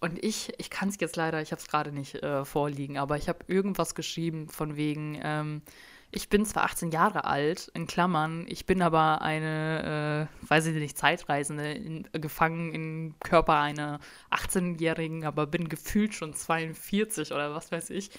Und 0.00 0.22
ich, 0.24 0.52
ich 0.58 0.70
kann 0.70 0.88
es 0.88 0.96
jetzt 0.98 1.16
leider, 1.16 1.42
ich 1.42 1.52
habe 1.52 1.60
es 1.60 1.68
gerade 1.68 1.92
nicht 1.92 2.14
äh, 2.22 2.44
vorliegen, 2.46 2.96
aber 2.96 3.18
ich 3.18 3.28
habe 3.28 3.44
irgendwas 3.48 3.94
geschrieben 3.94 4.48
von 4.48 4.76
wegen, 4.76 5.20
ähm, 5.22 5.62
ich 6.10 6.28
bin 6.28 6.44
zwar 6.44 6.64
18 6.64 6.90
Jahre 6.90 7.24
alt, 7.24 7.70
in 7.74 7.86
Klammern, 7.86 8.46
ich 8.48 8.66
bin 8.66 8.82
aber 8.82 9.20
eine, 9.22 10.28
äh, 10.42 10.48
weiß 10.48 10.66
ich 10.66 10.74
nicht, 10.74 10.98
Zeitreisende, 10.98 11.72
in, 11.72 12.08
gefangen 12.12 12.72
im 12.72 13.14
Körper 13.20 13.60
einer 13.60 14.00
18-Jährigen, 14.30 15.24
aber 15.24 15.46
bin 15.46 15.68
gefühlt 15.68 16.14
schon 16.14 16.34
42 16.34 17.32
oder 17.32 17.54
was 17.54 17.70
weiß 17.70 17.90
ich. 17.90 18.10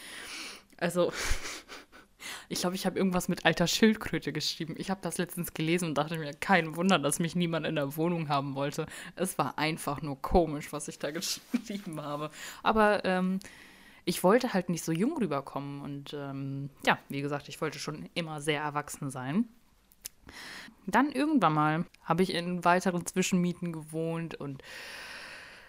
Also, 0.77 1.11
Ich 2.49 2.61
glaube, 2.61 2.75
ich 2.75 2.85
habe 2.85 2.97
irgendwas 2.97 3.27
mit 3.27 3.45
alter 3.45 3.67
Schildkröte 3.67 4.31
geschrieben. 4.33 4.75
Ich 4.77 4.89
habe 4.89 5.01
das 5.01 5.17
letztens 5.17 5.53
gelesen 5.53 5.89
und 5.89 5.97
dachte 5.97 6.17
mir, 6.17 6.33
kein 6.33 6.75
Wunder, 6.75 6.99
dass 6.99 7.19
mich 7.19 7.35
niemand 7.35 7.65
in 7.65 7.75
der 7.75 7.95
Wohnung 7.97 8.29
haben 8.29 8.55
wollte. 8.55 8.85
Es 9.15 9.37
war 9.37 9.57
einfach 9.57 10.01
nur 10.01 10.21
komisch, 10.21 10.71
was 10.73 10.87
ich 10.87 10.99
da 10.99 11.11
geschrieben 11.11 12.01
habe. 12.01 12.31
Aber 12.63 13.05
ähm, 13.05 13.39
ich 14.05 14.23
wollte 14.23 14.53
halt 14.53 14.69
nicht 14.69 14.83
so 14.83 14.91
jung 14.91 15.17
rüberkommen. 15.17 15.81
Und 15.81 16.13
ähm, 16.13 16.69
ja, 16.85 16.97
wie 17.09 17.21
gesagt, 17.21 17.49
ich 17.49 17.61
wollte 17.61 17.79
schon 17.79 18.09
immer 18.13 18.41
sehr 18.41 18.61
erwachsen 18.61 19.09
sein. 19.09 19.45
Dann 20.87 21.11
irgendwann 21.11 21.53
mal 21.53 21.85
habe 22.03 22.23
ich 22.23 22.33
in 22.33 22.65
weiteren 22.65 23.05
Zwischenmieten 23.05 23.71
gewohnt 23.71 24.35
und 24.35 24.63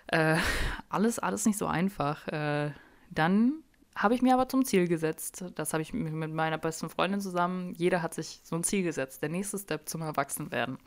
äh, 0.09 0.37
alles, 0.89 1.19
alles 1.19 1.47
nicht 1.47 1.59
so 1.59 1.67
einfach. 1.67 2.27
Äh, 2.29 2.73
dann 3.11 3.63
habe 3.95 4.15
ich 4.15 4.23
mir 4.23 4.35
aber 4.35 4.49
zum 4.49 4.65
Ziel 4.65 4.89
gesetzt. 4.89 5.45
Das 5.55 5.73
habe 5.73 5.83
ich 5.83 5.93
mit 5.93 6.33
meiner 6.33 6.59
besten 6.59 6.89
Freundin 6.89 7.21
zusammen. 7.21 7.75
Jeder 7.75 8.03
hat 8.03 8.15
sich 8.15 8.41
so 8.43 8.57
ein 8.57 8.65
Ziel 8.65 8.83
gesetzt. 8.83 9.23
Der 9.23 9.29
nächste 9.29 9.59
Step 9.59 9.89
zum 9.89 10.03
Erwachsenwerden. 10.03 10.79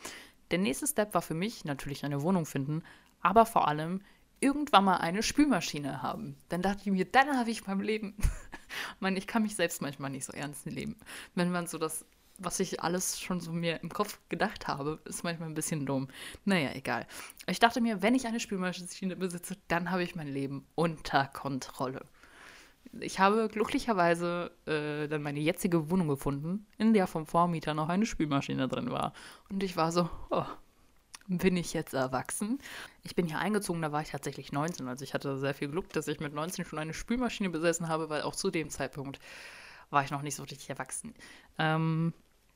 Der 0.52 0.60
nächste 0.60 0.88
Step 0.88 1.14
war 1.14 1.22
für 1.22 1.34
mich 1.34 1.66
natürlich 1.66 2.06
eine 2.06 2.22
Wohnung 2.22 2.46
finden, 2.46 2.84
aber 3.22 3.46
vor 3.46 3.68
allem 3.68 4.02
irgendwann 4.40 4.86
mal 4.86 4.98
eine 4.98 5.24
Spülmaschine 5.24 6.02
haben. 6.02 6.36
Dann 6.50 6.62
dachte 6.62 6.82
ich 6.86 6.92
mir, 6.92 7.06
dann 7.06 7.38
habe 7.38 7.50
ich 7.50 7.66
mein 7.68 7.80
Leben. 7.80 8.16
man, 9.00 9.18
ich 9.18 9.28
kann 9.28 9.44
mich 9.44 9.56
selbst 9.56 9.82
manchmal 9.82 10.12
nicht 10.12 10.26
so 10.26 10.34
ernst 10.34 10.66
nehmen. 10.66 10.96
Wenn 11.34 11.52
man 11.52 11.68
so 11.68 11.78
das, 11.78 12.06
was 12.38 12.60
ich 12.60 12.82
alles 12.82 13.20
schon 13.20 13.40
so 13.40 13.52
mir 13.52 13.82
im 13.82 13.90
Kopf 13.90 14.20
gedacht 14.30 14.68
habe, 14.68 15.00
ist 15.06 15.24
manchmal 15.24 15.50
ein 15.50 15.56
bisschen 15.56 15.86
dumm. 15.86 16.10
Naja, 16.44 16.72
egal. 16.74 17.08
Ich 17.48 17.60
dachte 17.60 17.82
mir, 17.82 18.02
wenn 18.02 18.16
ich 18.16 18.28
eine 18.28 18.40
Spülmaschine 18.40 19.16
besitze, 19.16 19.58
dann 19.68 19.90
habe 19.90 20.04
ich 20.04 20.16
mein 20.16 20.28
Leben 20.28 20.68
unter 20.76 21.26
Kontrolle 21.28 22.06
ich 23.00 23.20
habe 23.20 23.50
glücklicherweise 23.50 24.52
äh, 24.66 25.08
dann 25.08 25.22
meine 25.22 25.40
jetzige 25.40 25.90
Wohnung 25.90 26.08
gefunden, 26.08 26.66
in 26.78 26.94
der 26.94 27.08
vom 27.08 27.26
Vormieter 27.26 27.74
noch 27.74 27.90
eine 27.90 28.06
Spülmaschine 28.06 28.68
drin 28.68 28.92
war. 28.92 29.14
Und 29.50 29.64
ich 29.64 29.76
war 29.78 29.92
so, 29.92 30.10
oh, 30.30 30.46
bin 31.28 31.58
ich 31.58 31.74
jetzt 31.74 31.94
erwachsen? 31.94 32.60
Ich 33.04 33.16
bin 33.16 33.28
hier 33.28 33.40
eingezogen, 33.40 33.82
da 33.82 33.92
war 33.92 34.02
ich 34.02 34.10
tatsächlich 34.10 34.52
19. 34.52 34.88
Also 34.88 35.04
ich 35.04 35.14
hatte 35.14 35.38
sehr 35.38 35.54
viel 35.54 35.70
Glück, 35.70 35.92
dass 35.94 36.08
ich 36.08 36.20
mit 36.20 36.34
19 36.34 36.66
schon 36.66 36.80
eine 36.80 36.94
Spülmaschine 36.94 37.50
besessen 37.50 37.88
habe, 37.88 38.10
weil 38.10 38.22
auch 38.22 38.36
zu 38.36 38.52
dem 38.52 38.70
Zeitpunkt 38.70 39.20
war 39.90 40.04
ich 40.04 40.12
noch 40.12 40.22
nicht 40.22 40.36
so 40.36 40.44
richtig 40.44 40.70
erwachsen. 40.70 41.14
Ähm, 41.58 42.14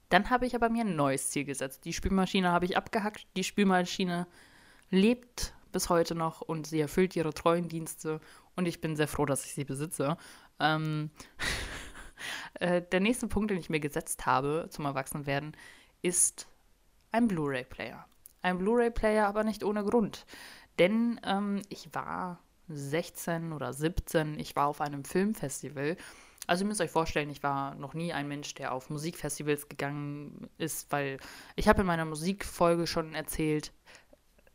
dann 0.09 0.29
habe 0.29 0.45
ich 0.45 0.55
aber 0.55 0.69
mir 0.69 0.85
ein 0.85 0.95
neues 0.95 1.29
Ziel 1.29 1.45
gesetzt. 1.45 1.85
Die 1.85 1.93
Spülmaschine 1.93 2.51
habe 2.51 2.65
ich 2.65 2.77
abgehackt. 2.77 3.27
Die 3.35 3.43
Spülmaschine 3.43 4.27
lebt 4.89 5.53
bis 5.71 5.89
heute 5.89 6.15
noch 6.15 6.41
und 6.41 6.65
sie 6.65 6.79
erfüllt 6.79 7.15
ihre 7.15 7.33
treuen 7.33 7.69
Dienste 7.69 8.19
und 8.59 8.67
ich 8.67 8.81
bin 8.81 8.97
sehr 8.97 9.07
froh, 9.07 9.25
dass 9.25 9.45
ich 9.45 9.53
sie 9.53 9.63
besitze. 9.63 10.17
Ähm, 10.59 11.11
äh, 12.59 12.81
der 12.81 12.99
nächste 12.99 13.27
Punkt, 13.27 13.51
den 13.51 13.57
ich 13.57 13.69
mir 13.69 13.79
gesetzt 13.79 14.25
habe 14.25 14.67
zum 14.69 14.83
Erwachsenwerden, 14.85 15.55
ist 16.01 16.47
ein 17.13 17.29
Blu-ray-Player. 17.29 18.05
Ein 18.41 18.57
Blu-ray-Player, 18.57 19.25
aber 19.25 19.45
nicht 19.45 19.63
ohne 19.63 19.83
Grund. 19.85 20.25
Denn 20.77 21.21
ähm, 21.23 21.61
ich 21.69 21.89
war 21.93 22.39
16 22.67 23.53
oder 23.53 23.71
17, 23.71 24.37
ich 24.37 24.57
war 24.57 24.67
auf 24.67 24.81
einem 24.81 25.05
Filmfestival. 25.05 25.95
Also 26.45 26.65
ihr 26.65 26.67
müsst 26.67 26.81
euch 26.81 26.91
vorstellen, 26.91 27.29
ich 27.29 27.41
war 27.43 27.75
noch 27.75 27.93
nie 27.93 28.11
ein 28.11 28.27
Mensch, 28.27 28.55
der 28.55 28.73
auf 28.73 28.89
Musikfestivals 28.89 29.69
gegangen 29.69 30.49
ist, 30.57 30.91
weil 30.91 31.17
ich 31.55 31.69
habe 31.69 31.81
in 31.81 31.87
meiner 31.87 32.05
Musikfolge 32.05 32.87
schon 32.87 33.15
erzählt, 33.15 33.71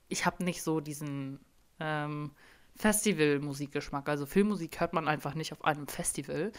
ich 0.09 0.27
habe 0.27 0.45
nicht 0.45 0.63
so 0.63 0.81
diesen 0.81 1.41
ähm, 1.81 2.33
Festival-Musikgeschmack. 2.77 4.09
Also 4.09 4.27
Filmmusik 4.27 4.81
hört 4.81 4.93
man 4.93 5.09
einfach 5.09 5.35
nicht 5.35 5.53
auf 5.53 5.65
einem 5.65 5.87
Festival. 5.87 6.53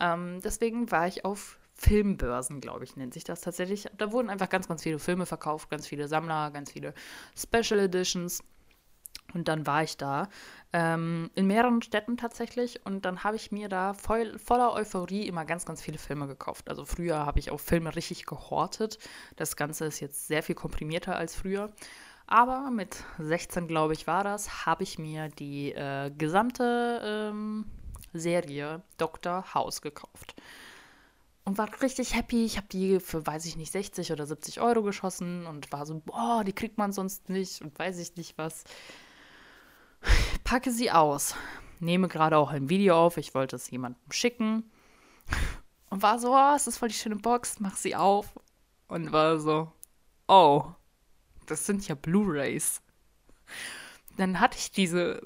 Ähm, 0.00 0.40
deswegen 0.42 0.90
war 0.90 1.06
ich 1.06 1.24
auf 1.24 1.58
Filmbörsen, 1.74 2.60
glaube 2.60 2.84
ich, 2.84 2.96
nennt 2.96 3.14
sich 3.14 3.24
das 3.24 3.40
tatsächlich. 3.40 3.86
Da 3.96 4.12
wurden 4.12 4.28
einfach 4.28 4.50
ganz, 4.50 4.68
ganz 4.68 4.82
viele 4.82 4.98
Filme 4.98 5.24
verkauft, 5.24 5.70
ganz 5.70 5.86
viele 5.86 6.08
Sammler, 6.08 6.50
ganz 6.50 6.72
viele 6.72 6.92
Special 7.34 7.80
Editions. 7.80 8.42
Und 9.32 9.48
dann 9.48 9.66
war 9.66 9.82
ich 9.82 9.96
da 9.96 10.28
ähm, 10.72 11.30
in 11.34 11.46
mehreren 11.46 11.82
Städten 11.82 12.16
tatsächlich 12.16 12.84
und 12.84 13.04
dann 13.04 13.24
habe 13.24 13.36
ich 13.36 13.52
mir 13.52 13.68
da 13.68 13.94
voll, 13.94 14.38
voller 14.38 14.72
Euphorie 14.72 15.26
immer 15.26 15.44
ganz, 15.44 15.64
ganz 15.64 15.80
viele 15.80 15.98
Filme 15.98 16.26
gekauft. 16.26 16.68
Also 16.68 16.84
früher 16.84 17.26
habe 17.26 17.38
ich 17.38 17.50
auch 17.50 17.60
Filme 17.60 17.94
richtig 17.94 18.26
gehortet. 18.26 18.98
Das 19.36 19.56
Ganze 19.56 19.86
ist 19.86 20.00
jetzt 20.00 20.26
sehr 20.26 20.42
viel 20.42 20.54
komprimierter 20.54 21.16
als 21.16 21.34
früher. 21.34 21.72
Aber 22.30 22.70
mit 22.70 23.02
16, 23.18 23.66
glaube 23.66 23.92
ich, 23.92 24.06
war 24.06 24.22
das, 24.22 24.64
habe 24.64 24.84
ich 24.84 25.00
mir 25.00 25.28
die 25.28 25.72
äh, 25.72 26.12
gesamte 26.16 27.00
ähm, 27.04 27.66
Serie 28.12 28.82
Dr. 28.98 29.52
House 29.52 29.82
gekauft. 29.82 30.40
Und 31.42 31.58
war 31.58 31.68
richtig 31.82 32.14
happy. 32.14 32.44
Ich 32.44 32.56
habe 32.56 32.68
die 32.68 33.00
für, 33.00 33.26
weiß 33.26 33.46
ich 33.46 33.56
nicht, 33.56 33.72
60 33.72 34.12
oder 34.12 34.26
70 34.26 34.60
Euro 34.60 34.84
geschossen 34.84 35.44
und 35.44 35.72
war 35.72 35.84
so, 35.86 36.00
boah, 36.06 36.44
die 36.44 36.52
kriegt 36.52 36.78
man 36.78 36.92
sonst 36.92 37.28
nicht 37.28 37.62
und 37.62 37.76
weiß 37.76 37.98
ich 37.98 38.14
nicht 38.14 38.38
was. 38.38 38.62
Packe 40.44 40.70
sie 40.70 40.92
aus. 40.92 41.34
Nehme 41.80 42.06
gerade 42.06 42.38
auch 42.38 42.52
ein 42.52 42.68
Video 42.68 42.96
auf. 42.96 43.16
Ich 43.16 43.34
wollte 43.34 43.56
es 43.56 43.70
jemandem 43.72 44.12
schicken. 44.12 44.70
Und 45.88 46.02
war 46.02 46.20
so, 46.20 46.32
oh, 46.32 46.54
es 46.54 46.68
ist 46.68 46.78
voll 46.78 46.90
die 46.90 46.94
schöne 46.94 47.16
Box. 47.16 47.58
Mach 47.58 47.74
sie 47.74 47.96
auf. 47.96 48.38
Und 48.86 49.10
war 49.10 49.40
so, 49.40 49.72
oh 50.28 50.74
das 51.50 51.66
sind 51.66 51.86
ja 51.88 51.94
Blu-rays. 51.94 52.80
Dann 54.16 54.40
hatte 54.40 54.58
ich 54.58 54.70
diese 54.70 55.22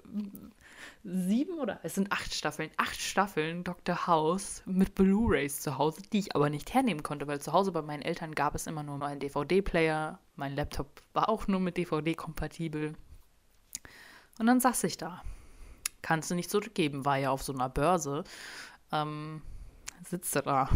sieben 1.05 1.59
oder 1.59 1.81
es 1.83 1.95
sind 1.95 2.11
acht 2.13 2.33
Staffeln, 2.33 2.71
acht 2.79 2.99
Staffeln 2.99 3.63
Dr. 3.63 4.07
House 4.07 4.63
mit 4.65 4.95
Blu-rays 4.95 5.61
zu 5.61 5.77
Hause, 5.77 6.01
die 6.13 6.19
ich 6.19 6.35
aber 6.35 6.49
nicht 6.49 6.73
hernehmen 6.73 7.03
konnte, 7.03 7.27
weil 7.27 7.41
zu 7.41 7.53
Hause 7.53 7.73
bei 7.73 7.83
meinen 7.83 8.03
Eltern 8.03 8.35
gab 8.35 8.55
es 8.55 8.67
immer 8.67 8.83
nur 8.83 9.03
einen 9.03 9.21
DVD-Player. 9.21 10.19
Mein 10.37 10.57
Laptop 10.57 11.03
war 11.13 11.29
auch 11.29 11.47
nur 11.47 11.61
mit 11.61 11.77
DVD 11.77 12.15
kompatibel. 12.15 12.95
Und 14.39 14.47
dann 14.47 14.61
saß 14.61 14.85
ich 14.85 14.97
da. 14.97 15.23
Kannst 16.01 16.31
du 16.31 16.35
nicht 16.35 16.51
zurückgeben, 16.51 17.05
war 17.05 17.19
ja 17.19 17.31
auf 17.31 17.43
so 17.43 17.53
einer 17.53 17.69
Börse. 17.69 18.25
Ähm, 18.91 19.43
sitze 20.05 20.43
da. 20.43 20.69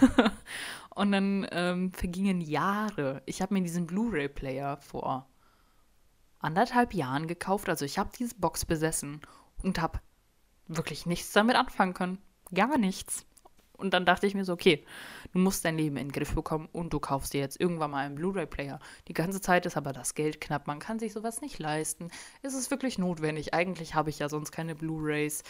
Und 0.96 1.12
dann 1.12 1.46
ähm, 1.50 1.92
vergingen 1.92 2.40
Jahre. 2.40 3.20
Ich 3.26 3.42
habe 3.42 3.52
mir 3.52 3.62
diesen 3.62 3.86
Blu-ray-Player 3.86 4.78
vor 4.78 5.28
anderthalb 6.38 6.94
Jahren 6.94 7.26
gekauft. 7.26 7.68
Also 7.68 7.84
ich 7.84 7.98
habe 7.98 8.08
diese 8.18 8.34
Box 8.36 8.64
besessen 8.64 9.20
und 9.62 9.78
habe 9.78 10.00
wirklich 10.68 11.04
nichts 11.04 11.32
damit 11.32 11.54
anfangen 11.54 11.92
können. 11.92 12.18
Gar 12.54 12.78
nichts. 12.78 13.26
Und 13.76 13.92
dann 13.92 14.06
dachte 14.06 14.26
ich 14.26 14.34
mir 14.34 14.46
so, 14.46 14.54
okay, 14.54 14.86
du 15.34 15.38
musst 15.38 15.66
dein 15.66 15.76
Leben 15.76 15.98
in 15.98 16.08
den 16.08 16.12
Griff 16.12 16.34
bekommen 16.34 16.66
und 16.72 16.94
du 16.94 16.98
kaufst 16.98 17.34
dir 17.34 17.40
jetzt 17.40 17.60
irgendwann 17.60 17.90
mal 17.90 18.06
einen 18.06 18.14
Blu-ray-Player. 18.14 18.78
Die 19.08 19.12
ganze 19.12 19.42
Zeit 19.42 19.66
ist 19.66 19.76
aber 19.76 19.92
das 19.92 20.14
Geld 20.14 20.40
knapp, 20.40 20.66
man 20.66 20.78
kann 20.78 20.98
sich 20.98 21.12
sowas 21.12 21.42
nicht 21.42 21.58
leisten. 21.58 22.10
Ist 22.40 22.54
es 22.54 22.70
wirklich 22.70 22.96
notwendig? 22.96 23.52
Eigentlich 23.52 23.94
habe 23.94 24.08
ich 24.08 24.18
ja 24.18 24.30
sonst 24.30 24.50
keine 24.50 24.74
Blu-rays. 24.74 25.42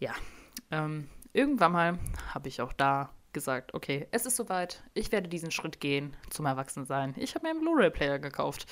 Ja, 0.00 0.12
ähm, 0.72 1.06
irgendwann 1.32 1.70
mal 1.70 1.98
habe 2.34 2.48
ich 2.48 2.60
auch 2.60 2.72
da 2.72 3.10
gesagt, 3.32 3.74
okay, 3.74 4.06
es 4.10 4.26
ist 4.26 4.36
soweit, 4.36 4.82
ich 4.94 5.12
werde 5.12 5.28
diesen 5.28 5.50
Schritt 5.50 5.80
gehen 5.80 6.16
zum 6.30 6.46
Erwachsensein. 6.46 7.14
Ich 7.16 7.34
habe 7.34 7.46
mir 7.46 7.50
einen 7.50 7.60
Blu-ray-Player 7.60 8.18
gekauft. 8.18 8.66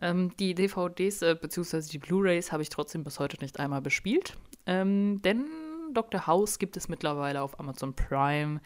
Ähm, 0.00 0.36
die 0.38 0.54
DVDs 0.54 1.22
äh, 1.22 1.36
bzw. 1.40 1.82
die 1.90 1.98
Blu-rays 1.98 2.52
habe 2.52 2.62
ich 2.62 2.68
trotzdem 2.68 3.04
bis 3.04 3.20
heute 3.20 3.40
nicht 3.40 3.60
einmal 3.60 3.80
bespielt, 3.80 4.36
ähm, 4.66 5.22
denn 5.22 5.46
Dr. 5.92 6.26
House 6.26 6.58
gibt 6.58 6.76
es 6.76 6.88
mittlerweile 6.88 7.42
auf 7.42 7.60
Amazon 7.60 7.94
Prime. 7.94 8.60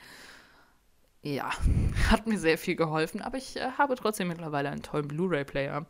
Ja, 1.22 1.50
hat 2.10 2.26
mir 2.26 2.38
sehr 2.38 2.56
viel 2.56 2.76
geholfen, 2.76 3.20
aber 3.20 3.36
ich 3.36 3.56
äh, 3.56 3.72
habe 3.76 3.94
trotzdem 3.94 4.28
mittlerweile 4.28 4.70
einen 4.70 4.82
tollen 4.82 5.08
Blu-ray-Player. 5.08 5.86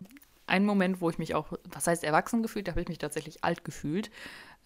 Ein 0.49 0.65
Moment, 0.65 1.01
wo 1.01 1.11
ich 1.11 1.19
mich 1.19 1.35
auch, 1.35 1.53
was 1.71 1.87
heißt 1.87 2.05
erwachsen 2.05 2.43
gefühlt, 2.43 2.67
da 2.67 2.73
habe 2.73 2.81
ich 2.81 2.89
mich 2.89 2.99
tatsächlich 2.99 3.45
alt 3.45 3.65
gefühlt. 3.65 4.11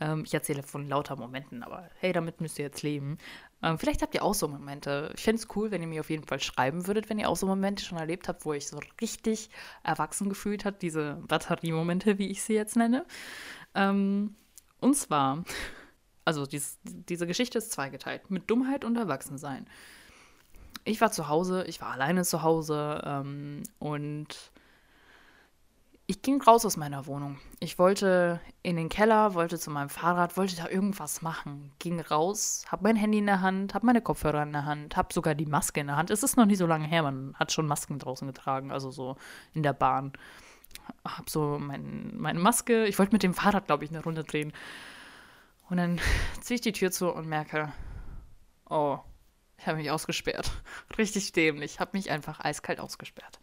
Ähm, 0.00 0.22
ich 0.24 0.32
erzähle 0.32 0.62
von 0.62 0.88
lauter 0.88 1.16
Momenten, 1.16 1.62
aber 1.62 1.90
hey, 1.98 2.12
damit 2.12 2.40
müsst 2.40 2.58
ihr 2.58 2.64
jetzt 2.64 2.82
leben. 2.82 3.18
Ähm, 3.62 3.78
vielleicht 3.78 4.00
habt 4.02 4.14
ihr 4.14 4.22
auch 4.22 4.34
so 4.34 4.46
Momente. 4.48 5.12
Ich 5.16 5.22
fände 5.22 5.42
es 5.42 5.48
cool, 5.56 5.70
wenn 5.70 5.82
ihr 5.82 5.88
mir 5.88 6.00
auf 6.00 6.10
jeden 6.10 6.24
Fall 6.24 6.40
schreiben 6.40 6.86
würdet, 6.86 7.10
wenn 7.10 7.18
ihr 7.18 7.28
auch 7.28 7.36
so 7.36 7.46
Momente 7.46 7.84
schon 7.84 7.98
erlebt 7.98 8.28
habt, 8.28 8.44
wo 8.44 8.52
ich 8.52 8.68
so 8.68 8.80
richtig 9.00 9.50
erwachsen 9.82 10.28
gefühlt 10.28 10.64
habt, 10.64 10.82
diese 10.82 11.22
Batteriemomente, 11.26 12.18
wie 12.18 12.30
ich 12.30 12.42
sie 12.42 12.54
jetzt 12.54 12.76
nenne. 12.76 13.04
Ähm, 13.74 14.36
und 14.80 14.96
zwar, 14.96 15.44
also 16.24 16.46
dies, 16.46 16.78
diese 16.84 17.26
Geschichte 17.26 17.58
ist 17.58 17.72
zweigeteilt, 17.72 18.30
mit 18.30 18.48
Dummheit 18.48 18.84
und 18.84 18.96
Erwachsensein. 18.96 19.66
Ich 20.84 21.00
war 21.00 21.12
zu 21.12 21.28
Hause, 21.28 21.64
ich 21.66 21.80
war 21.80 21.90
alleine 21.90 22.24
zu 22.24 22.42
Hause 22.42 23.02
ähm, 23.04 23.62
und 23.78 24.52
ich 26.12 26.20
ging 26.20 26.42
raus 26.42 26.66
aus 26.66 26.76
meiner 26.76 27.06
Wohnung. 27.06 27.38
Ich 27.58 27.78
wollte 27.78 28.38
in 28.62 28.76
den 28.76 28.90
Keller, 28.90 29.32
wollte 29.32 29.58
zu 29.58 29.70
meinem 29.70 29.88
Fahrrad, 29.88 30.36
wollte 30.36 30.56
da 30.56 30.68
irgendwas 30.68 31.22
machen. 31.22 31.72
Ging 31.78 32.00
raus, 32.00 32.66
hab 32.70 32.82
mein 32.82 32.96
Handy 32.96 33.16
in 33.16 33.26
der 33.26 33.40
Hand, 33.40 33.72
hab 33.72 33.82
meine 33.82 34.02
Kopfhörer 34.02 34.42
in 34.42 34.52
der 34.52 34.66
Hand, 34.66 34.94
hab 34.94 35.14
sogar 35.14 35.34
die 35.34 35.46
Maske 35.46 35.80
in 35.80 35.86
der 35.86 35.96
Hand. 35.96 36.10
Es 36.10 36.22
ist 36.22 36.36
noch 36.36 36.44
nicht 36.44 36.58
so 36.58 36.66
lange 36.66 36.86
her, 36.86 37.02
man 37.02 37.34
hat 37.36 37.50
schon 37.50 37.66
Masken 37.66 37.98
draußen 37.98 38.26
getragen, 38.26 38.70
also 38.70 38.90
so 38.90 39.16
in 39.54 39.62
der 39.62 39.72
Bahn. 39.72 40.12
Hab 41.02 41.30
so 41.30 41.58
mein, 41.58 42.12
meine 42.18 42.40
Maske, 42.40 42.84
ich 42.84 42.98
wollte 42.98 43.12
mit 43.12 43.22
dem 43.22 43.32
Fahrrad, 43.32 43.66
glaube 43.66 43.84
ich, 43.84 43.90
eine 43.90 44.02
Runde 44.02 44.22
drehen. 44.22 44.52
Und 45.70 45.78
dann 45.78 45.98
ziehe 46.42 46.56
ich 46.56 46.60
die 46.60 46.72
Tür 46.72 46.90
zu 46.90 47.10
und 47.10 47.26
merke, 47.26 47.72
oh, 48.68 48.98
Ich 49.58 49.66
habe 49.66 49.78
mich 49.78 49.90
ausgesperrt. 49.90 50.52
Richtig 50.98 51.32
dämlich. 51.32 51.74
Ich 51.74 51.80
habe 51.80 51.96
mich 51.96 52.10
einfach 52.10 52.38
eiskalt 52.40 52.80
ausgesperrt. 52.80 53.40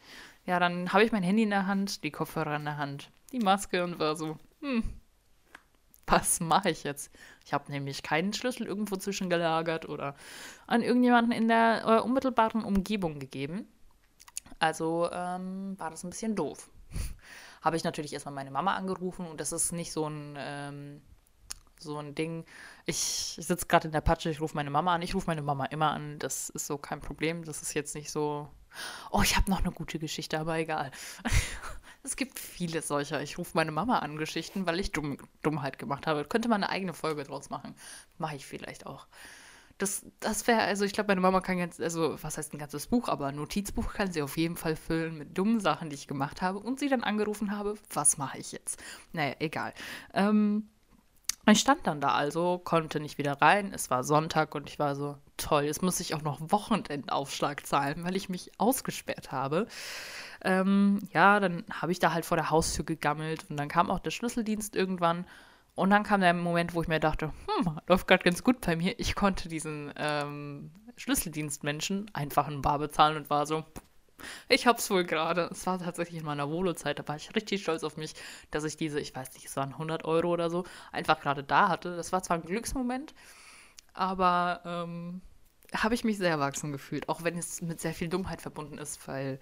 Ja, 0.49 0.57
dann 0.59 0.91
habe 0.91 1.03
ich 1.03 1.11
mein 1.11 1.21
Handy 1.21 1.43
in 1.43 1.51
der 1.51 1.67
Hand, 1.67 2.03
die 2.03 2.09
Kopfhörer 2.09 2.55
in 2.55 2.65
der 2.65 2.77
Hand, 2.77 3.11
die 3.31 3.37
Maske 3.37 3.83
und 3.83 3.99
war 3.99 4.15
so, 4.15 4.35
hm, 4.61 4.83
was 6.07 6.39
mache 6.39 6.71
ich 6.71 6.83
jetzt? 6.83 7.11
Ich 7.45 7.53
habe 7.53 7.71
nämlich 7.71 8.01
keinen 8.01 8.33
Schlüssel 8.33 8.65
irgendwo 8.65 8.95
zwischengelagert 8.95 9.87
oder 9.87 10.15
an 10.65 10.81
irgendjemanden 10.81 11.33
in 11.33 11.47
der 11.47 11.83
äh, 11.85 11.99
unmittelbaren 11.99 12.63
Umgebung 12.63 13.19
gegeben. 13.19 13.67
Also 14.57 15.07
ähm, 15.13 15.75
war 15.77 15.91
das 15.91 16.03
ein 16.03 16.09
bisschen 16.09 16.35
doof. 16.35 16.71
habe 17.61 17.77
ich 17.77 17.83
natürlich 17.83 18.13
erstmal 18.13 18.33
meine 18.33 18.49
Mama 18.49 18.73
angerufen 18.73 19.27
und 19.27 19.39
das 19.39 19.51
ist 19.51 19.71
nicht 19.71 19.93
so 19.93 20.09
ein, 20.09 20.35
ähm, 20.35 21.01
so 21.77 21.99
ein 21.99 22.15
Ding. 22.15 22.43
Ich, 22.87 23.35
ich 23.37 23.45
sitze 23.45 23.67
gerade 23.67 23.89
in 23.89 23.91
der 23.91 24.01
Patsche, 24.01 24.31
ich 24.31 24.41
rufe 24.41 24.55
meine 24.55 24.71
Mama 24.71 24.95
an. 24.95 25.03
Ich 25.03 25.13
rufe 25.13 25.27
meine 25.27 25.43
Mama 25.43 25.65
immer 25.65 25.91
an. 25.91 26.17
Das 26.17 26.49
ist 26.49 26.65
so 26.65 26.79
kein 26.79 27.01
Problem. 27.01 27.43
Das 27.43 27.61
ist 27.61 27.75
jetzt 27.75 27.93
nicht 27.93 28.09
so. 28.09 28.49
Oh, 29.11 29.21
ich 29.21 29.35
habe 29.35 29.49
noch 29.49 29.59
eine 29.59 29.71
gute 29.71 29.99
Geschichte, 29.99 30.39
aber 30.39 30.57
egal. 30.57 30.91
es 32.03 32.15
gibt 32.15 32.39
viele 32.39 32.81
solcher. 32.81 33.21
Ich 33.21 33.37
rufe 33.37 33.51
meine 33.53 33.71
Mama 33.71 33.99
an 33.99 34.17
Geschichten, 34.17 34.65
weil 34.65 34.79
ich 34.79 34.91
Dumm, 34.91 35.17
Dummheit 35.41 35.79
gemacht 35.79 36.07
habe. 36.07 36.25
Könnte 36.25 36.49
man 36.49 36.63
eine 36.63 36.71
eigene 36.71 36.93
Folge 36.93 37.23
draus 37.23 37.49
machen. 37.49 37.75
Mache 38.17 38.35
ich 38.35 38.45
vielleicht 38.45 38.85
auch. 38.85 39.07
Das, 39.77 40.05
das 40.19 40.45
wäre, 40.45 40.61
also 40.61 40.83
ich 40.83 40.91
glaube, 40.91 41.07
meine 41.07 41.21
Mama 41.21 41.39
kann 41.39 41.57
jetzt, 41.57 41.79
also 41.79 42.21
was 42.21 42.37
heißt 42.37 42.53
ein 42.53 42.57
ganzes 42.57 42.87
Buch, 42.87 43.07
aber 43.07 43.27
ein 43.27 43.35
Notizbuch 43.37 43.93
kann 43.93 44.11
sie 44.11 44.21
auf 44.21 44.35
jeden 44.35 44.57
Fall 44.57 44.75
füllen 44.75 45.17
mit 45.17 45.37
dummen 45.37 45.61
Sachen, 45.61 45.89
die 45.89 45.95
ich 45.95 46.05
gemacht 46.05 46.41
habe 46.41 46.59
und 46.59 46.79
sie 46.79 46.89
dann 46.89 47.01
angerufen 47.01 47.51
habe, 47.51 47.75
was 47.93 48.17
mache 48.17 48.39
ich 48.39 48.51
jetzt? 48.51 48.83
Naja, 49.13 49.35
egal. 49.39 49.73
Ähm, 50.13 50.67
ich 51.47 51.59
stand 51.59 51.87
dann 51.87 52.01
da 52.01 52.09
also, 52.09 52.59
konnte 52.59 52.99
nicht 52.99 53.17
wieder 53.17 53.41
rein. 53.41 53.71
Es 53.73 53.89
war 53.89 54.03
Sonntag 54.03 54.55
und 54.55 54.69
ich 54.69 54.77
war 54.77 54.95
so, 54.95 55.17
toll, 55.37 55.63
jetzt 55.63 55.81
muss 55.81 55.99
ich 55.99 56.13
auch 56.13 56.21
noch 56.21 56.39
Wochenendaufschlag 56.41 57.65
zahlen, 57.65 58.03
weil 58.03 58.15
ich 58.15 58.29
mich 58.29 58.51
ausgesperrt 58.57 59.31
habe. 59.31 59.67
Ähm, 60.43 60.99
ja, 61.11 61.39
dann 61.39 61.65
habe 61.71 61.91
ich 61.91 61.99
da 61.99 62.13
halt 62.13 62.25
vor 62.25 62.37
der 62.37 62.49
Haustür 62.49 62.85
gegammelt 62.85 63.45
und 63.49 63.57
dann 63.57 63.67
kam 63.67 63.89
auch 63.89 63.99
der 63.99 64.11
Schlüsseldienst 64.11 64.75
irgendwann 64.75 65.25
und 65.75 65.89
dann 65.91 66.03
kam 66.03 66.21
der 66.21 66.33
Moment, 66.33 66.73
wo 66.73 66.81
ich 66.81 66.87
mir 66.87 66.99
dachte, 66.99 67.31
hm, 67.47 67.79
läuft 67.87 68.07
gerade 68.07 68.23
ganz 68.23 68.43
gut 68.43 68.59
bei 68.61 68.75
mir. 68.75 68.99
Ich 68.99 69.15
konnte 69.15 69.47
diesen 69.47 69.93
ähm, 69.95 70.71
Schlüsseldienstmenschen 70.97 72.11
einfach 72.13 72.49
in 72.49 72.61
Bar 72.61 72.79
bezahlen 72.79 73.15
und 73.15 73.29
war 73.29 73.45
so, 73.45 73.63
ich 74.47 74.67
hab's 74.67 74.89
wohl 74.89 75.03
gerade. 75.03 75.49
Es 75.51 75.65
war 75.65 75.79
tatsächlich 75.79 76.19
in 76.19 76.25
meiner 76.25 76.49
Volo-Zeit, 76.49 76.99
da 76.99 77.07
war 77.07 77.15
ich 77.15 77.35
richtig 77.35 77.61
stolz 77.61 77.83
auf 77.83 77.97
mich, 77.97 78.13
dass 78.51 78.63
ich 78.63 78.77
diese, 78.77 78.99
ich 78.99 79.15
weiß 79.15 79.33
nicht, 79.33 79.45
es 79.45 79.55
waren 79.55 79.73
100 79.73 80.05
Euro 80.05 80.29
oder 80.29 80.49
so, 80.49 80.65
einfach 80.91 81.19
gerade 81.19 81.43
da 81.43 81.69
hatte. 81.69 81.95
Das 81.95 82.11
war 82.11 82.23
zwar 82.23 82.37
ein 82.37 82.43
Glücksmoment, 82.43 83.13
aber 83.93 84.61
ähm, 84.65 85.21
habe 85.73 85.95
ich 85.95 86.03
mich 86.03 86.17
sehr 86.17 86.29
erwachsen 86.29 86.71
gefühlt, 86.71 87.09
auch 87.09 87.23
wenn 87.23 87.37
es 87.37 87.61
mit 87.61 87.79
sehr 87.79 87.93
viel 87.93 88.09
Dummheit 88.09 88.41
verbunden 88.41 88.77
ist, 88.77 89.07
weil 89.07 89.39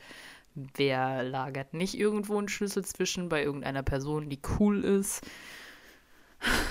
wer 0.55 1.23
lagert 1.23 1.73
nicht 1.73 1.97
irgendwo 1.97 2.37
einen 2.37 2.49
Schlüssel 2.49 2.83
zwischen 2.83 3.29
bei 3.29 3.43
irgendeiner 3.43 3.83
Person, 3.83 4.29
die 4.29 4.41
cool 4.59 4.83
ist? 4.83 5.25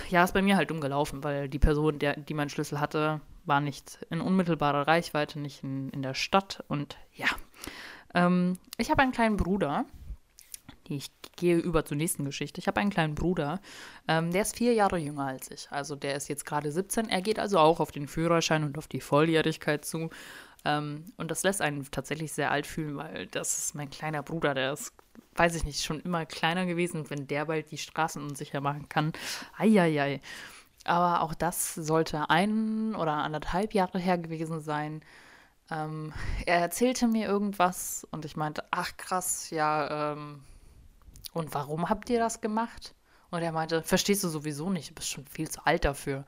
ja, 0.09 0.25
ist 0.25 0.35
bei 0.35 0.43
mir 0.43 0.57
halt 0.57 0.71
dumm 0.71 0.81
gelaufen, 0.81 1.25
weil 1.25 1.49
die 1.49 1.59
Person, 1.59 1.99
der, 1.99 2.17
die 2.17 2.35
meinen 2.35 2.51
Schlüssel 2.51 2.81
hatte, 2.81 3.21
war 3.45 3.61
nicht 3.61 3.99
in 4.11 4.21
unmittelbarer 4.21 4.87
Reichweite, 4.87 5.39
nicht 5.39 5.63
in, 5.63 5.91
in 5.91 6.03
der 6.03 6.15
Stadt. 6.15 6.65
Und 6.69 6.97
ja, 7.13 7.29
ähm, 8.15 8.59
ich 8.79 8.91
habe 8.91 9.03
einen 9.03 9.13
kleinen 9.13 9.37
Bruder. 9.37 9.85
Ich 10.89 11.11
gehe 11.37 11.57
über 11.57 11.85
zur 11.85 11.97
nächsten 11.97 12.25
Geschichte. 12.25 12.61
Ich 12.61 12.69
habe 12.69 12.81
einen 12.81 12.91
kleinen 12.91 13.15
Bruder, 13.15 13.61
ähm, 14.09 14.33
der 14.33 14.43
ist 14.43 14.57
vier 14.57 14.73
Jahre 14.73 14.99
jünger 14.99 15.27
als 15.27 15.51
ich. 15.51 15.71
Also 15.71 15.97
der 15.97 16.15
ist 16.15 16.29
jetzt 16.29 16.47
gerade 16.47 16.71
17. 16.71 17.09
Er 17.09 17.23
geht 17.23 17.39
also 17.39 17.59
auch 17.59 17.81
auf 17.81 17.93
den 17.93 18.09
Führerschein 18.09 18.65
und 18.65 18.79
auf 18.79 18.89
die 18.89 19.01
Volljährigkeit 19.01 19.85
zu. 19.85 20.11
Ähm, 20.65 21.13
und 21.17 21.31
das 21.31 21.43
lässt 21.43 21.61
einen 21.61 21.89
tatsächlich 21.91 22.33
sehr 22.33 22.51
alt 22.51 22.67
fühlen, 22.67 22.97
weil 22.97 23.27
das 23.27 23.59
ist 23.59 23.75
mein 23.75 23.91
kleiner 23.91 24.23
Bruder, 24.23 24.55
der 24.55 24.73
ist, 24.73 24.93
weiß 25.35 25.55
ich 25.55 25.65
nicht, 25.65 25.83
schon 25.83 26.01
immer 26.01 26.27
kleiner 26.27 26.67
gewesen. 26.67 27.01
Und 27.01 27.11
wenn 27.11 27.27
der 27.27 27.47
bald 27.47 27.71
die 27.71 27.79
Straßen 27.79 28.23
unsicher 28.23 28.61
machen 28.61 28.89
kann, 28.89 29.13
eieiei. 29.57 30.21
Aber 30.85 31.23
auch 31.23 31.35
das 31.35 31.75
sollte 31.75 32.31
ein 32.31 32.95
oder 32.95 33.13
anderthalb 33.13 33.75
Jahre 33.75 33.99
her 33.99 34.19
gewesen 34.19 34.61
sein. 34.61 35.03
Ähm, 35.71 36.13
er 36.47 36.61
erzählte 36.61 37.09
mir 37.09 37.27
irgendwas 37.27 38.07
und 38.11 38.25
ich 38.25 38.37
meinte, 38.37 38.65
ach 38.71 38.97
krass, 38.97 39.51
ja, 39.51 40.13
ähm, 40.13 40.43
und 41.33 41.53
warum 41.55 41.91
habt 41.91 42.09
ihr 42.09 42.19
das 42.19 42.41
gemacht? 42.41 42.95
Und 43.31 43.43
er 43.43 43.53
meinte, 43.53 43.83
verstehst 43.83 44.25
du 44.25 44.29
sowieso 44.29 44.71
nicht, 44.71 44.91
du 44.91 44.95
bist 44.95 45.11
schon 45.11 45.27
viel 45.27 45.51
zu 45.51 45.65
alt 45.67 45.85
dafür. 45.85 46.25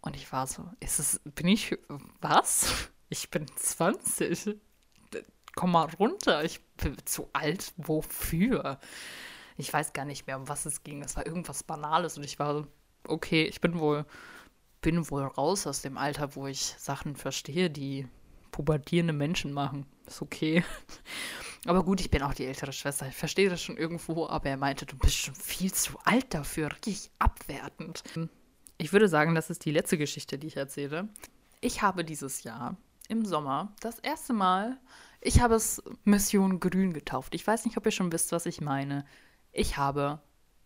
Und 0.00 0.16
ich 0.16 0.32
war 0.32 0.46
so, 0.46 0.64
ist 0.80 0.98
es, 0.98 1.20
bin 1.24 1.48
ich, 1.48 1.76
was? 2.20 2.90
Ich 3.12 3.28
bin 3.28 3.44
20. 3.56 4.56
Komm 5.56 5.72
mal 5.72 5.88
runter. 5.98 6.44
Ich 6.44 6.64
bin 6.76 6.96
zu 7.06 7.28
alt. 7.32 7.72
Wofür? 7.76 8.78
Ich 9.56 9.72
weiß 9.72 9.92
gar 9.94 10.04
nicht 10.04 10.28
mehr, 10.28 10.36
um 10.36 10.48
was 10.48 10.64
es 10.64 10.84
ging. 10.84 11.02
Es 11.02 11.16
war 11.16 11.26
irgendwas 11.26 11.64
Banales 11.64 12.16
und 12.16 12.22
ich 12.22 12.38
war 12.38 12.54
so, 12.54 12.66
okay, 13.08 13.42
ich 13.42 13.60
bin 13.60 13.80
wohl, 13.80 14.06
bin 14.80 15.10
wohl 15.10 15.24
raus 15.24 15.66
aus 15.66 15.82
dem 15.82 15.98
Alter, 15.98 16.36
wo 16.36 16.46
ich 16.46 16.76
Sachen 16.78 17.16
verstehe, 17.16 17.68
die 17.68 18.06
pubertierende 18.60 19.14
Menschen 19.14 19.54
machen. 19.54 19.86
Ist 20.06 20.20
okay. 20.20 20.62
Aber 21.64 21.82
gut, 21.82 22.00
ich 22.02 22.10
bin 22.10 22.22
auch 22.22 22.34
die 22.34 22.44
ältere 22.44 22.74
Schwester. 22.74 23.08
Ich 23.08 23.16
verstehe 23.16 23.48
das 23.48 23.62
schon 23.62 23.78
irgendwo, 23.78 24.26
aber 24.26 24.48
er 24.48 24.56
meinte, 24.56 24.86
du 24.86 24.96
bist 24.96 25.14
schon 25.14 25.34
viel 25.34 25.72
zu 25.72 25.98
alt 26.04 26.32
dafür. 26.32 26.70
Richtig 26.72 27.10
abwertend. 27.18 28.02
Ich 28.78 28.94
würde 28.94 29.08
sagen, 29.08 29.34
das 29.34 29.50
ist 29.50 29.66
die 29.66 29.70
letzte 29.70 29.98
Geschichte, 29.98 30.38
die 30.38 30.46
ich 30.46 30.56
erzähle. 30.56 31.08
Ich 31.60 31.82
habe 31.82 32.02
dieses 32.02 32.44
Jahr 32.44 32.76
im 33.08 33.26
Sommer 33.26 33.74
das 33.80 33.98
erste 33.98 34.32
Mal, 34.32 34.78
ich 35.20 35.42
habe 35.42 35.54
es 35.54 35.82
Mission 36.04 36.60
Grün 36.60 36.94
getauft. 36.94 37.34
Ich 37.34 37.46
weiß 37.46 37.66
nicht, 37.66 37.76
ob 37.76 37.84
ihr 37.84 37.92
schon 37.92 38.12
wisst, 38.12 38.32
was 38.32 38.46
ich 38.46 38.62
meine. 38.62 39.04
Ich 39.52 39.76
habe 39.76 40.20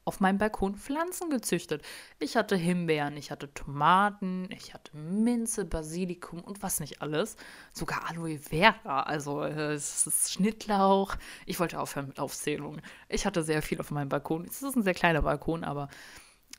auf 0.04 0.20
meinem 0.20 0.38
Balkon 0.38 0.74
Pflanzen 0.74 1.30
gezüchtet. 1.30 1.82
Ich 2.18 2.36
hatte 2.36 2.56
Himbeeren, 2.56 3.16
ich 3.16 3.30
hatte 3.30 3.52
Tomaten, 3.54 4.48
ich 4.50 4.74
hatte 4.74 4.96
Minze, 4.96 5.64
Basilikum 5.64 6.40
und 6.40 6.62
was 6.62 6.80
nicht 6.80 7.00
alles. 7.00 7.36
Sogar 7.72 8.08
Aloe 8.08 8.38
Vera, 8.38 9.02
also 9.04 9.42
äh, 9.42 9.72
es 9.72 10.06
ist 10.06 10.32
Schnittlauch. 10.32 11.16
Ich 11.46 11.58
wollte 11.58 11.80
aufhören 11.80 12.08
mit 12.08 12.20
Aufzählungen. 12.20 12.82
Ich 13.08 13.26
hatte 13.26 13.42
sehr 13.42 13.62
viel 13.62 13.80
auf 13.80 13.90
meinem 13.90 14.08
Balkon. 14.08 14.44
Es 14.44 14.62
ist 14.62 14.76
ein 14.76 14.82
sehr 14.82 14.94
kleiner 14.94 15.22
Balkon, 15.22 15.64
aber 15.64 15.88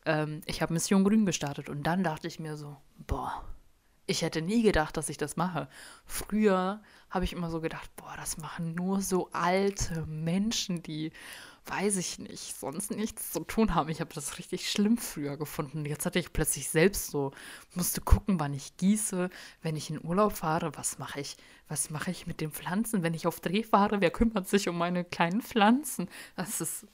ähm, 0.05 0.41
ich 0.45 0.62
habe 0.62 0.73
Mission 0.73 1.03
Grün 1.03 1.25
gestartet 1.25 1.69
und 1.69 1.84
dann 1.84 2.03
dachte 2.03 2.27
ich 2.27 2.39
mir 2.39 2.58
so, 2.58 2.77
boah, 3.05 3.43
ich 4.08 4.21
hätte 4.21 4.41
nie 4.41 4.62
gedacht, 4.62 4.97
dass 4.97 5.10
ich 5.10 5.17
das 5.17 5.36
mache. 5.36 5.67
Früher 6.05 6.81
habe 7.10 7.25
ich 7.25 7.34
immer 7.34 7.49
so 7.49 7.60
gedacht, 7.60 7.89
boah, 7.95 8.13
das 8.17 8.38
machen 8.38 8.75
nur 8.75 9.01
so 9.01 9.29
alte 9.31 10.05
Menschen, 10.05 10.84
die, 10.84 11.12
weiß 11.67 11.97
ich 11.97 12.19
nicht, 12.19 12.60
sonst 12.60 12.91
nichts 12.91 13.32
zu 13.32 13.39
tun 13.41 13.73
haben. 13.73 13.89
Ich 13.89 13.99
habe 13.99 14.13
das 14.13 14.38
richtig 14.38 14.69
schlimm 14.69 14.97
früher 14.97 15.36
gefunden. 15.38 15.86
Jetzt 15.86 16.06
hatte 16.06 16.19
ich 16.19 16.32
plötzlich 16.32 16.69
selbst 16.69 17.08
so, 17.08 17.32
musste 17.73 18.01
gucken, 18.01 18.39
wann 18.39 18.54
ich 18.54 18.78
gieße, 18.78 19.30
wenn 19.62 19.75
ich 19.75 19.89
in 19.89 20.04
Urlaub 20.04 20.34
fahre, 20.34 20.75
was 20.75 20.99
mache 20.99 21.19
ich, 21.19 21.38
was 21.67 21.89
mache 21.89 22.12
ich 22.12 22.28
mit 22.28 22.39
den 22.41 22.51
Pflanzen, 22.51 23.01
wenn 23.01 23.15
ich 23.15 23.25
auf 23.25 23.39
Dreh 23.39 23.63
fahre, 23.63 23.99
wer 24.01 24.12
kümmert 24.12 24.47
sich 24.47 24.69
um 24.69 24.78
meine 24.78 25.04
kleinen 25.04 25.41
Pflanzen? 25.41 26.08
Das 26.36 26.62
ist, 26.62 26.86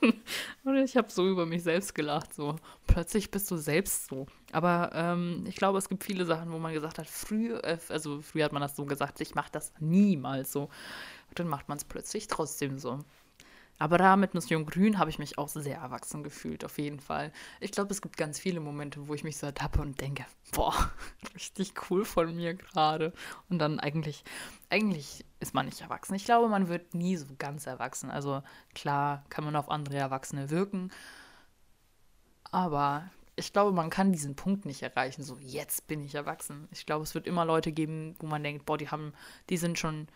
ich 0.84 0.96
habe 0.96 1.10
so 1.10 1.28
über 1.28 1.44
mich 1.44 1.62
selbst 1.62 1.94
gelacht, 1.94 2.34
so. 2.34 2.56
Plötzlich 2.86 3.30
bist 3.30 3.50
du 3.50 3.56
selbst 3.56 4.08
so. 4.08 4.26
Aber 4.52 4.90
ähm, 4.94 5.44
ich 5.46 5.56
glaube, 5.56 5.78
es 5.78 5.88
gibt 5.88 6.04
viele 6.04 6.24
Sachen, 6.24 6.52
wo 6.52 6.58
man 6.58 6.72
gesagt 6.72 6.98
hat, 6.98 7.06
früher, 7.06 7.62
äh, 7.64 7.78
also 7.90 8.22
früher 8.22 8.46
hat 8.46 8.52
man 8.52 8.62
das 8.62 8.76
so 8.76 8.86
gesagt, 8.86 9.20
ich 9.20 9.34
mache 9.34 9.52
das 9.52 9.72
niemals 9.78 10.52
so. 10.52 10.70
Und 11.28 11.38
dann 11.38 11.48
macht 11.48 11.68
man 11.68 11.76
es 11.76 11.84
plötzlich 11.84 12.28
trotzdem 12.28 12.78
so. 12.78 13.00
Aber 13.78 13.98
da 13.98 14.16
mit 14.16 14.32
Mission 14.32 14.64
Grün 14.64 14.98
habe 14.98 15.10
ich 15.10 15.18
mich 15.18 15.38
auch 15.38 15.48
sehr 15.48 15.78
erwachsen 15.78 16.22
gefühlt, 16.22 16.64
auf 16.64 16.78
jeden 16.78 17.00
Fall. 17.00 17.32
Ich 17.60 17.72
glaube, 17.72 17.92
es 17.92 18.00
gibt 18.00 18.16
ganz 18.16 18.38
viele 18.38 18.60
Momente, 18.60 19.06
wo 19.06 19.14
ich 19.14 19.24
mich 19.24 19.36
so 19.36 19.46
ertappe 19.46 19.80
und 19.82 20.00
denke, 20.00 20.24
boah, 20.52 20.74
richtig 21.34 21.74
cool 21.90 22.04
von 22.04 22.34
mir 22.34 22.54
gerade. 22.54 23.12
Und 23.50 23.58
dann 23.58 23.78
eigentlich, 23.78 24.24
eigentlich 24.70 25.24
ist 25.40 25.54
man 25.54 25.66
nicht 25.66 25.80
erwachsen. 25.82 26.14
Ich 26.14 26.24
glaube, 26.24 26.48
man 26.48 26.68
wird 26.68 26.94
nie 26.94 27.16
so 27.16 27.26
ganz 27.38 27.66
erwachsen. 27.66 28.10
Also 28.10 28.42
klar 28.74 29.24
kann 29.28 29.44
man 29.44 29.56
auf 29.56 29.70
andere 29.70 29.96
Erwachsene 29.96 30.50
wirken, 30.50 30.90
aber 32.50 33.10
ich 33.36 33.52
glaube, 33.52 33.72
man 33.72 33.90
kann 33.90 34.12
diesen 34.12 34.34
Punkt 34.34 34.64
nicht 34.64 34.82
erreichen, 34.82 35.22
so 35.22 35.36
jetzt 35.40 35.86
bin 35.86 36.02
ich 36.02 36.14
erwachsen. 36.14 36.68
Ich 36.70 36.86
glaube, 36.86 37.02
es 37.02 37.14
wird 37.14 37.26
immer 37.26 37.44
Leute 37.44 37.70
geben, 37.70 38.16
wo 38.18 38.26
man 38.26 38.42
denkt, 38.42 38.64
boah, 38.64 38.78
die 38.78 38.88
haben, 38.88 39.12
die 39.50 39.58
sind 39.58 39.78
schon 39.78 40.08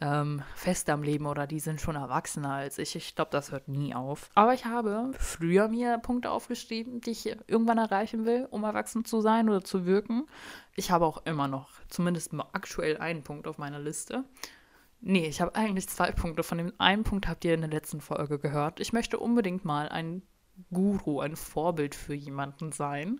ähm, 0.00 0.42
fest 0.54 0.88
am 0.88 1.02
Leben 1.02 1.26
oder 1.26 1.46
die 1.46 1.60
sind 1.60 1.80
schon 1.80 1.96
erwachsener 1.96 2.52
als 2.52 2.78
ich. 2.78 2.96
Ich 2.96 3.14
glaube, 3.14 3.30
das 3.30 3.52
hört 3.52 3.68
nie 3.68 3.94
auf. 3.94 4.30
Aber 4.34 4.54
ich 4.54 4.64
habe 4.64 5.12
früher 5.18 5.68
mir 5.68 5.98
Punkte 5.98 6.30
aufgeschrieben, 6.30 7.00
die 7.00 7.10
ich 7.10 7.26
irgendwann 7.46 7.78
erreichen 7.78 8.24
will, 8.24 8.48
um 8.50 8.64
erwachsen 8.64 9.04
zu 9.04 9.20
sein 9.20 9.48
oder 9.48 9.62
zu 9.62 9.84
wirken. 9.84 10.26
Ich 10.74 10.90
habe 10.90 11.04
auch 11.04 11.24
immer 11.26 11.48
noch 11.48 11.68
zumindest 11.88 12.32
aktuell 12.52 12.96
einen 12.98 13.22
Punkt 13.22 13.46
auf 13.46 13.58
meiner 13.58 13.78
Liste. 13.78 14.24
Nee, 15.02 15.26
ich 15.26 15.40
habe 15.40 15.54
eigentlich 15.54 15.88
zwei 15.88 16.12
Punkte. 16.12 16.42
Von 16.42 16.58
dem 16.58 16.72
einen 16.78 17.04
Punkt 17.04 17.28
habt 17.28 17.44
ihr 17.44 17.54
in 17.54 17.62
der 17.62 17.70
letzten 17.70 18.00
Folge 18.00 18.38
gehört. 18.38 18.80
Ich 18.80 18.92
möchte 18.92 19.18
unbedingt 19.18 19.64
mal 19.64 19.88
ein 19.88 20.22
Guru, 20.70 21.20
ein 21.20 21.36
Vorbild 21.36 21.94
für 21.94 22.14
jemanden 22.14 22.70
sein, 22.72 23.18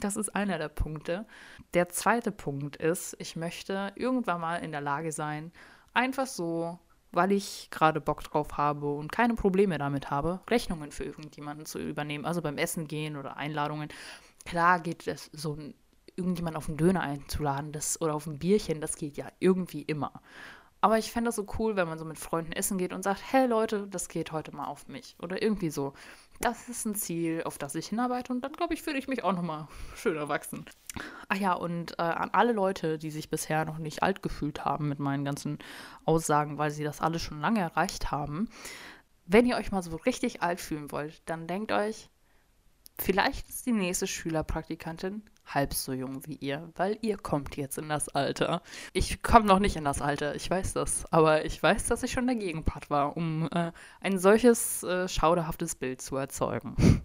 Das 0.00 0.16
ist 0.16 0.34
einer 0.34 0.56
der 0.58 0.68
Punkte. 0.68 1.26
Der 1.74 1.88
zweite 1.88 2.32
Punkt 2.32 2.76
ist, 2.76 3.16
ich 3.18 3.36
möchte 3.36 3.92
irgendwann 3.96 4.40
mal 4.40 4.56
in 4.56 4.72
der 4.72 4.80
Lage 4.80 5.12
sein, 5.12 5.52
einfach 5.94 6.26
so, 6.26 6.78
weil 7.12 7.32
ich 7.32 7.68
gerade 7.70 8.00
Bock 8.00 8.22
drauf 8.22 8.56
habe 8.56 8.92
und 8.92 9.10
keine 9.10 9.34
Probleme 9.34 9.78
damit 9.78 10.10
habe, 10.10 10.40
Rechnungen 10.48 10.92
für 10.92 11.04
irgendjemanden 11.04 11.66
zu 11.66 11.78
übernehmen. 11.78 12.24
Also 12.24 12.42
beim 12.42 12.58
Essen 12.58 12.86
gehen 12.86 13.16
oder 13.16 13.36
Einladungen. 13.36 13.88
Klar 14.44 14.80
geht 14.80 15.06
es 15.06 15.30
so 15.32 15.58
irgendjemand 16.16 16.56
auf 16.56 16.68
einen 16.68 16.76
Döner 16.76 17.00
einzuladen 17.00 17.72
das, 17.72 18.00
oder 18.00 18.14
auf 18.14 18.26
ein 18.26 18.38
Bierchen, 18.38 18.80
das 18.80 18.96
geht 18.96 19.16
ja 19.16 19.28
irgendwie 19.38 19.82
immer. 19.82 20.12
Aber 20.80 20.98
ich 20.98 21.12
fände 21.12 21.28
das 21.28 21.36
so 21.36 21.46
cool, 21.58 21.76
wenn 21.76 21.88
man 21.88 21.98
so 21.98 22.04
mit 22.04 22.18
Freunden 22.18 22.52
essen 22.52 22.78
geht 22.78 22.92
und 22.92 23.02
sagt, 23.02 23.20
hey 23.30 23.46
Leute, 23.46 23.86
das 23.88 24.08
geht 24.08 24.32
heute 24.32 24.54
mal 24.54 24.66
auf 24.66 24.88
mich. 24.88 25.16
Oder 25.20 25.42
irgendwie 25.42 25.70
so. 25.70 25.92
Das 26.42 26.70
ist 26.70 26.86
ein 26.86 26.94
Ziel, 26.94 27.42
auf 27.44 27.58
das 27.58 27.74
ich 27.74 27.88
hinarbeite 27.88 28.32
und 28.32 28.40
dann, 28.40 28.52
glaube 28.52 28.72
ich, 28.72 28.82
fühle 28.82 28.98
ich 28.98 29.08
mich 29.08 29.22
auch 29.22 29.34
nochmal 29.34 29.68
schön 29.94 30.16
erwachsen. 30.16 30.64
Ach 31.28 31.36
ja, 31.36 31.52
und 31.52 31.98
äh, 31.98 32.02
an 32.02 32.30
alle 32.32 32.52
Leute, 32.52 32.96
die 32.96 33.10
sich 33.10 33.28
bisher 33.28 33.66
noch 33.66 33.76
nicht 33.76 34.02
alt 34.02 34.22
gefühlt 34.22 34.64
haben 34.64 34.88
mit 34.88 34.98
meinen 34.98 35.26
ganzen 35.26 35.58
Aussagen, 36.06 36.56
weil 36.56 36.70
sie 36.70 36.82
das 36.82 37.02
alles 37.02 37.20
schon 37.20 37.40
lange 37.40 37.60
erreicht 37.60 38.10
haben. 38.10 38.48
Wenn 39.26 39.44
ihr 39.44 39.56
euch 39.56 39.70
mal 39.70 39.82
so 39.82 39.94
richtig 39.96 40.42
alt 40.42 40.60
fühlen 40.60 40.90
wollt, 40.90 41.20
dann 41.26 41.46
denkt 41.46 41.72
euch, 41.72 42.08
vielleicht 42.98 43.50
ist 43.50 43.66
die 43.66 43.72
nächste 43.72 44.06
Schülerpraktikantin 44.06 45.22
halb 45.46 45.74
so 45.74 45.92
jung 45.92 46.26
wie 46.26 46.36
ihr, 46.36 46.70
weil 46.76 46.98
ihr 47.02 47.16
kommt 47.16 47.56
jetzt 47.56 47.78
in 47.78 47.88
das 47.88 48.08
Alter. 48.08 48.62
Ich 48.92 49.22
komme 49.22 49.46
noch 49.46 49.58
nicht 49.58 49.76
in 49.76 49.84
das 49.84 50.00
Alter, 50.00 50.34
ich 50.34 50.48
weiß 50.50 50.74
das, 50.74 51.10
aber 51.12 51.44
ich 51.44 51.62
weiß, 51.62 51.86
dass 51.86 52.02
ich 52.02 52.12
schon 52.12 52.26
der 52.26 52.36
Gegenpart 52.36 52.90
war, 52.90 53.16
um 53.16 53.48
äh, 53.52 53.72
ein 54.00 54.18
solches 54.18 54.82
äh, 54.82 55.08
schauderhaftes 55.08 55.74
Bild 55.74 56.02
zu 56.02 56.16
erzeugen. 56.16 57.02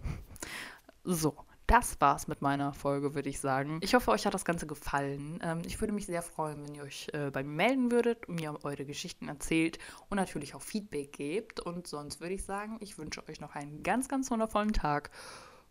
so. 1.04 1.36
Das 1.66 2.00
war's 2.00 2.28
mit 2.28 2.42
meiner 2.42 2.72
Folge, 2.72 3.16
würde 3.16 3.28
ich 3.28 3.40
sagen. 3.40 3.80
Ich 3.82 3.96
hoffe, 3.96 4.12
euch 4.12 4.24
hat 4.24 4.34
das 4.34 4.44
Ganze 4.44 4.68
gefallen. 4.68 5.40
Ähm, 5.42 5.62
ich 5.66 5.80
würde 5.80 5.92
mich 5.92 6.06
sehr 6.06 6.22
freuen, 6.22 6.62
wenn 6.62 6.76
ihr 6.76 6.84
euch 6.84 7.08
äh, 7.12 7.30
bei 7.32 7.42
mir 7.42 7.56
melden 7.56 7.90
würdet 7.90 8.28
und 8.28 8.36
mir 8.36 8.56
eure 8.62 8.84
Geschichten 8.84 9.26
erzählt 9.26 9.80
und 10.08 10.16
natürlich 10.16 10.54
auch 10.54 10.62
Feedback 10.62 11.12
gebt. 11.12 11.58
Und 11.58 11.88
sonst 11.88 12.20
würde 12.20 12.34
ich 12.34 12.44
sagen, 12.44 12.76
ich 12.78 12.98
wünsche 12.98 13.26
euch 13.28 13.40
noch 13.40 13.56
einen 13.56 13.82
ganz, 13.82 14.08
ganz 14.08 14.30
wundervollen 14.30 14.74
Tag 14.74 15.10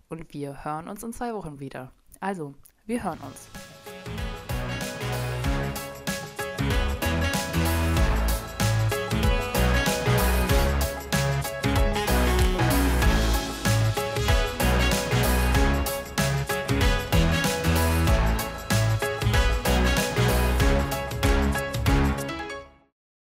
und 0.10 0.34
wir 0.34 0.66
hören 0.66 0.90
uns 0.90 1.02
in 1.02 1.14
zwei 1.14 1.34
Wochen 1.34 1.62
wieder. 1.62 1.94
Also, 2.26 2.56
wir 2.88 3.04
hören 3.04 3.20
uns. 3.20 3.85